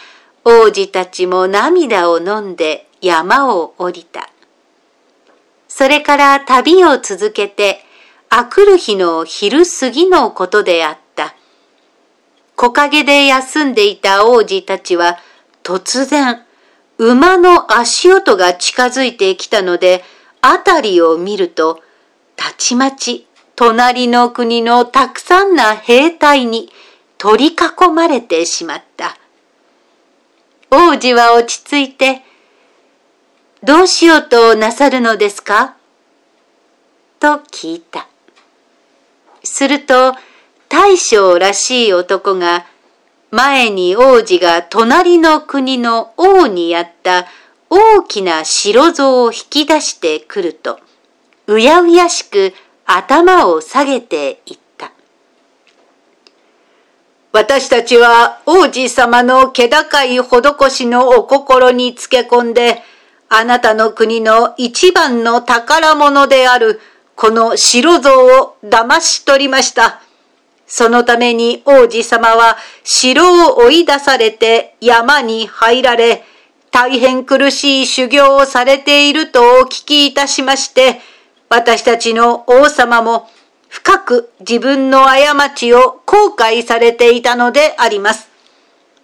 [0.43, 4.30] 王子たちも涙を飲んで山を降りた。
[5.69, 7.80] それから旅を続けて
[8.30, 11.34] あくる日の昼過ぎのことであった。
[12.57, 15.17] 木陰で休んでいた王子たちは
[15.63, 16.45] 突然
[16.97, 20.03] 馬の足音が近づいてきたので
[20.41, 21.81] 辺りを見ると
[22.35, 26.69] たちまち隣の国のたくさんな兵隊に
[27.17, 29.17] 取り囲まれてしまった。
[30.72, 32.22] 王子は落ち着いて、
[33.63, 35.77] どうしようとなさるのですか？
[37.19, 38.07] と聞いた。
[39.43, 40.15] すると
[40.67, 42.65] 大将らしい男が
[43.31, 47.26] 前に王子が隣の国の王にやった
[47.69, 50.80] 大きな白像を引き出してくると
[51.47, 52.53] うやうやしく
[52.85, 54.91] 頭を下げていった。
[57.31, 62.81] 私たちは王子様の気高い施しのお心につけ込んで
[63.27, 66.80] あなたの国の一番の宝物である
[67.15, 70.02] この白像を騙し取りました。
[70.67, 76.23] そのために王子様は城を追い出されて山に入られ、
[76.71, 80.99] 大変苦しい修行をされているとお聞きいたしまして、
[81.49, 83.29] 私たちの王様も
[83.69, 88.29] 深く自分の過ちを後悔されていたのであります。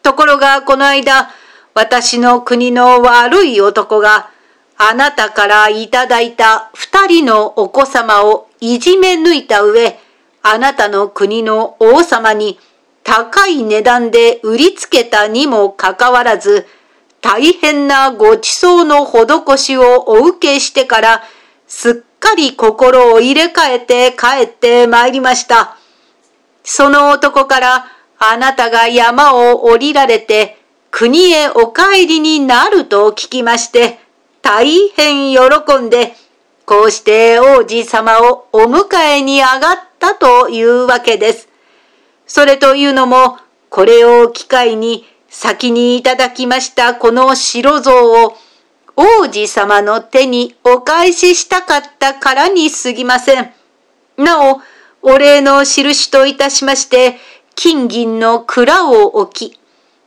[0.01, 1.31] ところがこの間、
[1.73, 4.29] 私の国の悪い男が
[4.77, 9.99] あなたからいただいた二人のお子様をいじめ抜いた上、
[10.43, 12.59] あなたの国の王様に
[13.03, 16.67] 高い値段で売りつけたにもかかわらず、
[17.21, 21.23] 大変なご馳走の施しをお受けしてから、
[21.67, 25.77] すっかり心を入れ替えて帰って参りました。
[26.63, 27.85] その男から、
[28.19, 30.57] あなたが山を降りられて、
[30.91, 33.99] 国へお帰りになると聞きまして、
[34.41, 36.15] 大変喜んで、
[36.65, 41.47] こうして王子様をお迎えに上がったというわけです。
[42.25, 43.37] それというのも、
[43.69, 48.35] これを機会に先にいただきましたこの白像を
[48.97, 53.53] 王子様の手にお返ししたかったからに過ぎません。
[54.17, 54.61] なお、
[55.01, 57.17] お礼の印といたしまして、
[57.55, 59.59] 金銀の蔵を置き、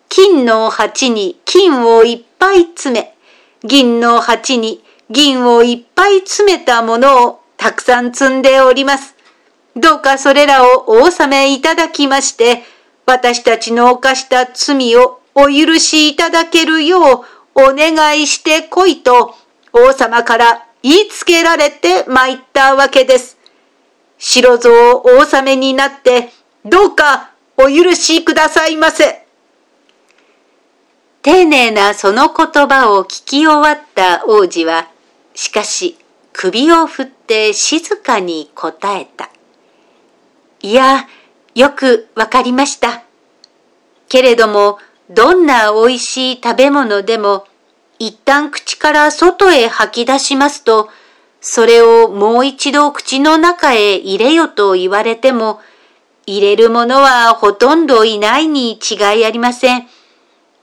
[0.09, 3.17] 金の鉢に金をいっぱい詰め、
[3.65, 9.14] 銀の鉢に銀をいっぱい詰めたものをたくさん積んでおります。
[9.77, 12.63] どうかそれらをお納めいただきまして、
[13.07, 17.25] 私たちの犯した罪をお許しいただけるよう
[17.55, 19.35] お願いしてこいと
[19.73, 23.37] 王様から言いつけられて参ったわけです。
[24.19, 26.31] 白像お納めになって
[26.65, 29.27] どうかお許しくださいませ。
[31.23, 34.89] 丁寧なその言葉を聞き終わった王子は、
[35.35, 35.99] しかし
[36.33, 39.34] 首を振って静かに答えた。
[40.65, 41.07] いや、
[41.55, 43.03] よくわかりました。
[44.09, 44.79] けれども、
[45.11, 47.45] どんな美味しい食べ物でも、
[47.99, 50.89] 一旦口から外へ吐き出しますと、
[51.43, 55.61] それをもう一度口の中へ入れよと言われても、
[56.27, 59.87] 入れるものはほとんどいないに違いありません。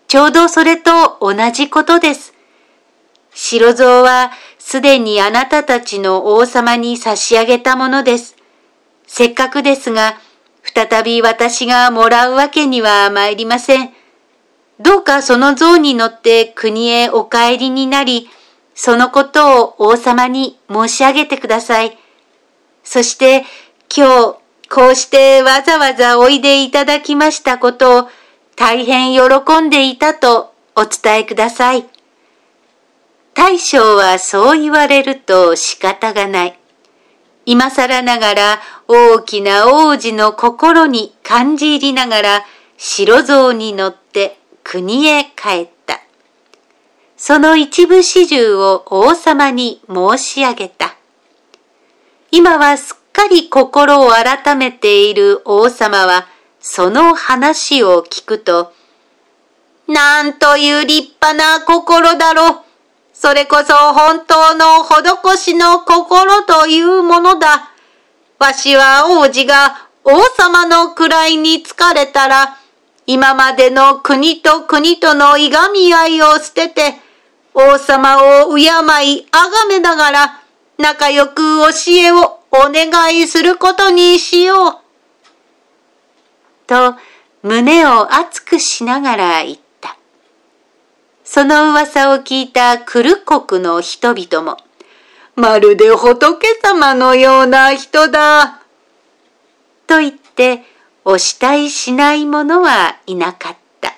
[0.07, 2.34] ちょうどそれと同じことです。
[3.36, 8.40] 白蔵はすでにあなたたちの王様に差し上げたものです。
[9.14, 10.18] せっかくですが、
[10.64, 13.92] 再び私がもらうわけには参りません。
[14.80, 18.30] どうかその像に乗って国へお帰りになり、
[18.74, 21.98] そのことを王様に申し上げてください。
[22.86, 23.44] そして
[23.94, 24.38] 今日
[24.70, 28.10] こうしてわざわざおいでいただきましたことを
[28.56, 31.86] 大変喜んでいたとお伝えください。
[33.34, 36.61] 大将はそう言われると仕方がない。
[37.45, 42.45] 今更ながら大きな王子の心に感じ入りながら
[42.77, 45.99] 白像に乗って国へ帰った。
[47.18, 50.95] その一部始終を王様に申し上げた。
[52.31, 56.27] 今はすっかり心を改めている王様は
[56.59, 58.72] その話を聞くと、
[59.88, 62.70] なんという立派な心だろう。
[63.22, 67.69] それこそ本当の施しの心というものだ。
[68.39, 72.57] わしは王子が王様の位に疲れたら、
[73.06, 76.95] 今までの国と国とのいがみ合いを捨てて、
[77.53, 80.41] 王様を敬い崇めながら、
[80.80, 84.73] 仲良く教えをお願いすることにしよう。
[86.65, 86.95] と
[87.43, 89.61] 胸を熱くしながら言っ。
[91.34, 94.58] その噂を聞いたクル国の人々も、
[95.38, 98.60] まるで仏様のような人だ。
[99.88, 100.64] と言って、
[101.06, 103.94] お慕いしない者はいなかった。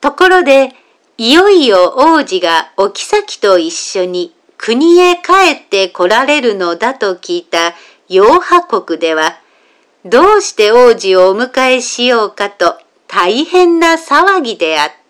[0.00, 0.72] ところで、
[1.18, 7.74] いよいよ王子がお妃と一緒に国へ帰って来られるのだと聞いた
[8.08, 9.38] 洋派国では、
[10.06, 15.03] どうして王子をお迎えしようかと大変な騒ぎであった。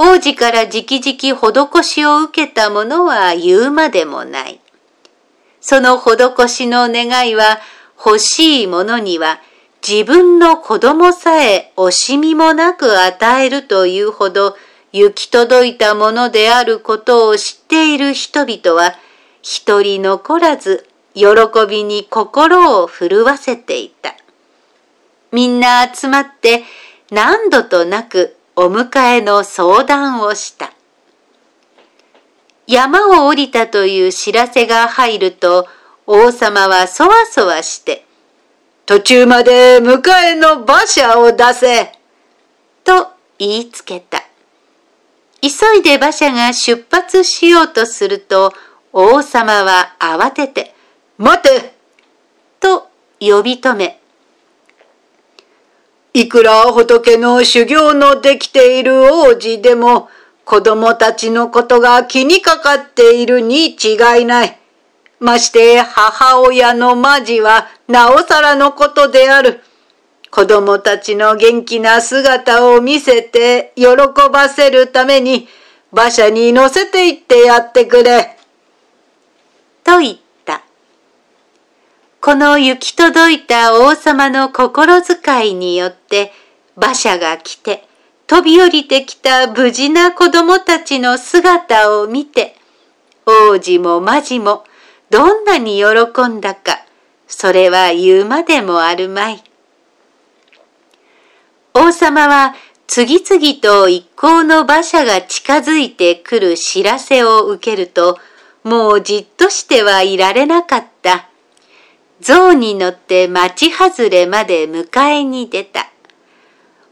[0.00, 4.60] 王子から直々施しを受けた者は言うまでもない。
[5.60, 7.58] その施しの願いは
[7.98, 9.40] 欲しい者には
[9.86, 14.56] 自分の子供さえ惜しみもなく与えるというほど
[14.92, 18.94] 行き届いたものであることを知っている人々は
[19.42, 21.26] 一人残らず喜
[21.68, 24.14] びに心を震わせていた。
[25.32, 26.62] みんな集まって
[27.10, 30.72] 何度となくお迎えの相談をした。
[32.66, 35.68] 山を降りたという知らせが入ると、
[36.08, 38.04] 王様はそわそわして、
[38.84, 40.02] 途中まで迎
[40.32, 41.92] えの馬車を出せ
[42.82, 44.24] と言いつけた。
[45.40, 48.52] 急いで馬車が出発しようとすると、
[48.92, 50.74] 王様は慌てて、
[51.16, 51.74] 待て
[52.58, 52.88] と
[53.20, 54.00] 呼び止め、
[56.14, 60.08] いくら仏の修行のできている王子でも、
[60.44, 64.58] 子供たちのことが気にかかっているに違いない。
[65.20, 69.60] まして母親のマジはなおさらのことである。
[70.30, 73.86] 子供たちの元気な姿を見せて喜
[74.32, 75.48] ばせるために
[75.92, 78.36] 馬車に乗せて行ってやってくれ。
[79.84, 80.27] と言った。
[82.28, 86.30] この行き届いた王様の心遣いによって
[86.76, 87.88] 馬車が来て
[88.26, 92.54] 飛び降りてきた無事な子供たちの姿を見て
[93.24, 94.64] 王子も魔児も
[95.08, 96.84] どんなに喜んだか
[97.26, 99.42] それは言うまでもあるまい。
[101.72, 102.54] 王様は
[102.86, 108.18] 次々と一行の馬車が近づいてくる知らせを受けると、
[108.64, 111.27] もうじっとしてはいられなかった。
[112.20, 115.88] 象に乗って町外れまで迎えに出た。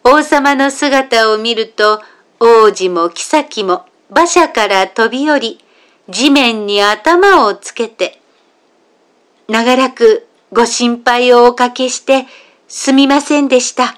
[0.04, 2.00] 王様の姿を見ると、
[2.38, 5.64] 王子も妃も馬車から飛び降り、
[6.08, 8.20] 地面に頭をつけて、
[9.48, 12.26] 長らくご心配をおかけして
[12.68, 13.96] すみませんでした。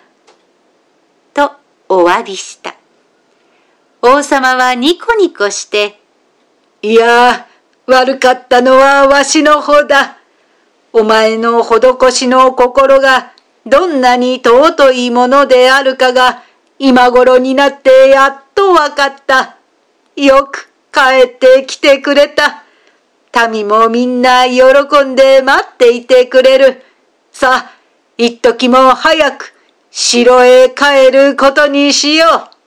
[1.35, 1.53] と
[1.89, 2.75] お詫びした。
[4.01, 6.01] 王様はニコニコして、
[6.83, 7.47] いや、
[7.87, 10.18] 悪かったのはわしの方だ。
[10.93, 13.33] お前の施しの心が
[13.67, 16.43] どんなに尊いものであるかが
[16.79, 19.57] 今頃になってやっとわかった。
[20.17, 22.65] よく帰ってきてくれた。
[23.51, 24.63] 民もみんな喜
[25.05, 26.83] んで待っていてくれる。
[27.31, 27.71] さあ、
[28.17, 29.55] 一時も早く
[29.91, 32.59] 城へ帰ることにしよう。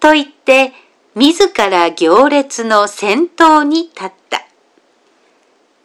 [0.00, 0.72] と言って、
[1.14, 4.43] 自ら行列の先頭に立った。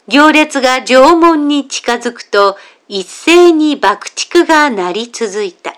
[0.08, 2.56] 行列が縄文に近づくと、
[2.88, 5.74] 一斉に爆竹が鳴り続いた。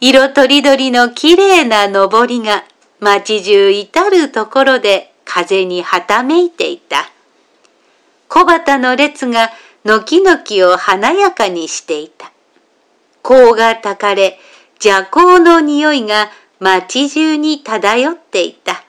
[0.00, 2.64] 色とりどりのきれいな登りが
[2.98, 7.08] 街中至るところで風にはためいていた。
[8.28, 9.50] 小旗の列が
[9.84, 12.32] 軒々を華やかにしていた。
[13.22, 14.40] 甲がたかれ、
[14.82, 18.82] 邪行の匂いが街中に漂っていた。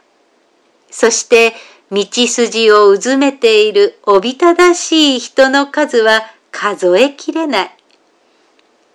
[0.90, 1.54] そして
[1.94, 7.78] 道筋をうずめているおびただしい人の数は数えきれない。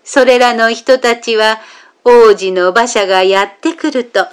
[0.03, 1.61] それらの人たちは
[2.05, 4.27] 王子の馬車がやってくると、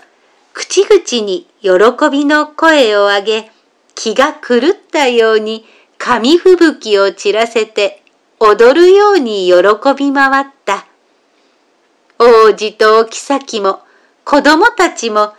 [0.54, 3.52] 口々に喜びの声を上げ、
[3.94, 5.64] 気が狂ったように
[6.00, 8.02] 紙吹雪を散らせて
[8.40, 9.54] 踊るように喜
[9.96, 10.88] び回った。
[12.18, 13.82] 王子とお妃も
[14.24, 15.34] 子供たちも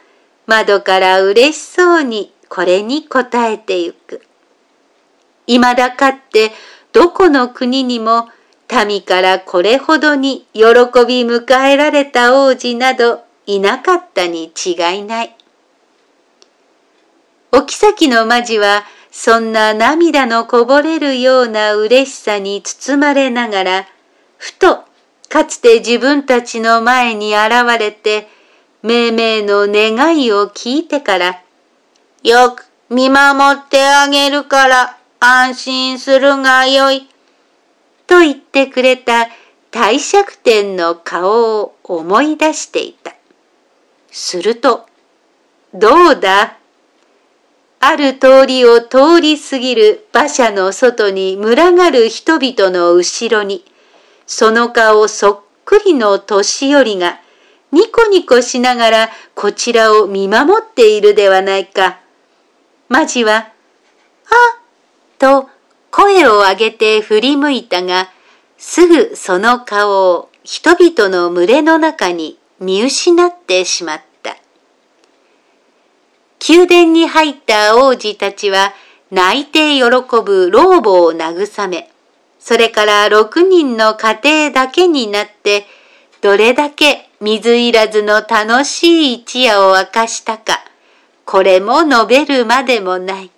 [0.47, 4.23] 窓から嬉しそうにこれに応えてゆく。
[5.47, 6.53] 未だかって
[6.93, 8.29] どこの国にも
[8.87, 10.63] 民からこれほどに喜
[11.07, 15.37] び迎えられた王子などいなかったに違いない。
[17.53, 23.87] お妃の魔女はそんな涙のこぼれるような嬉しさに包まれながら、
[24.37, 24.85] ふと
[25.29, 28.29] かつて自分たちの前に現れて、
[28.83, 31.43] 命名の願いを聞いてから、
[32.27, 37.09] よく見守ってあげるから安心するがよい。
[38.09, 39.29] と言ってくれた
[39.71, 43.15] 帝釈天の顔を思い出していた。
[44.11, 44.87] すると、
[45.73, 46.57] どうだ？
[47.79, 53.65] ある通りを通り過ぎる馬車の外に群がる人々の後ろに、
[54.27, 57.21] その顔そっくりの年寄りが、
[57.71, 62.01] ニコニコしながらこちらを見守っているではないか。
[62.89, 63.49] マジは、
[64.27, 64.33] あ
[65.19, 65.49] と
[65.91, 68.11] 声を上げて振り向いたが、
[68.59, 74.37] すぐその顔を人々の群れの中に見失ってしまった。
[76.49, 78.73] 宮殿に入った王子たちは
[79.11, 79.83] 泣いて喜
[80.23, 81.91] ぶ老母を慰め、
[82.39, 85.67] それから六人の家庭だけになって、
[86.21, 90.65] どれだけ水いらずの楽しい一夜を明かしたか、
[91.27, 93.31] これも述べるまでもない。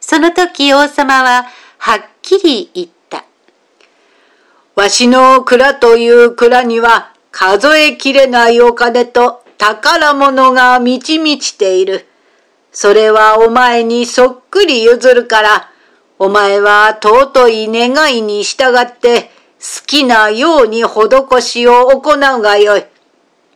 [0.00, 1.44] その時王様は
[1.76, 3.24] はっきり言った。
[4.76, 12.06] わしの蔵という蔵には数えきれないお金と宝物が満ち満ちている。
[12.70, 15.70] それはお前にそっくり譲るから、
[16.20, 19.22] お前は尊い願いに従って
[19.58, 22.84] 好きなように施しを行うがよい。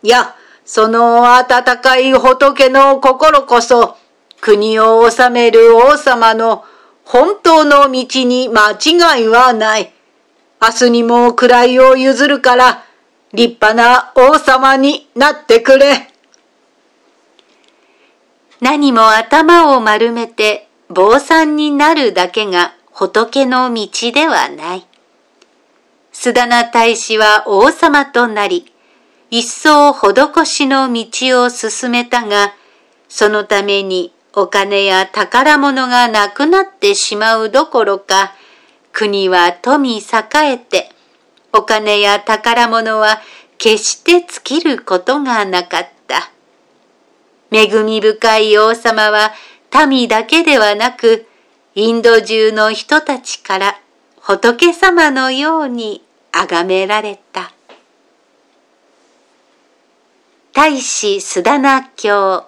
[0.03, 0.35] いや、
[0.75, 3.99] その温かい仏の心こそ、
[4.41, 6.65] 国を治める王様の
[7.05, 9.93] 本当の道に間違いはない。
[10.63, 12.85] 明日にも位を譲るから、
[13.35, 16.09] 立派な王様になってくれ。
[18.63, 24.87] 何も頭を丸めて坊さんになるだけが仏の道ではない。
[26.15, 28.72] 須田名大使は王様となり、
[29.35, 32.53] 一層施しの道を進めたが、
[33.09, 38.35] そのためにお金や宝物がなくなってしまうどころか、
[38.93, 40.03] 国は富栄
[40.35, 40.91] えて、
[41.51, 43.23] お金や宝物は
[43.57, 46.31] 決して尽きることがなかった。
[47.51, 49.33] 恵み深い王様は
[49.89, 51.27] 民だけではなく、
[51.75, 53.81] インド中の人たちから
[54.21, 57.51] 仏様のように崇められた。
[60.55, 62.47] 大使須田那教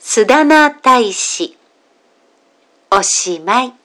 [0.00, 1.56] 須田那大使
[2.90, 3.81] おしまい。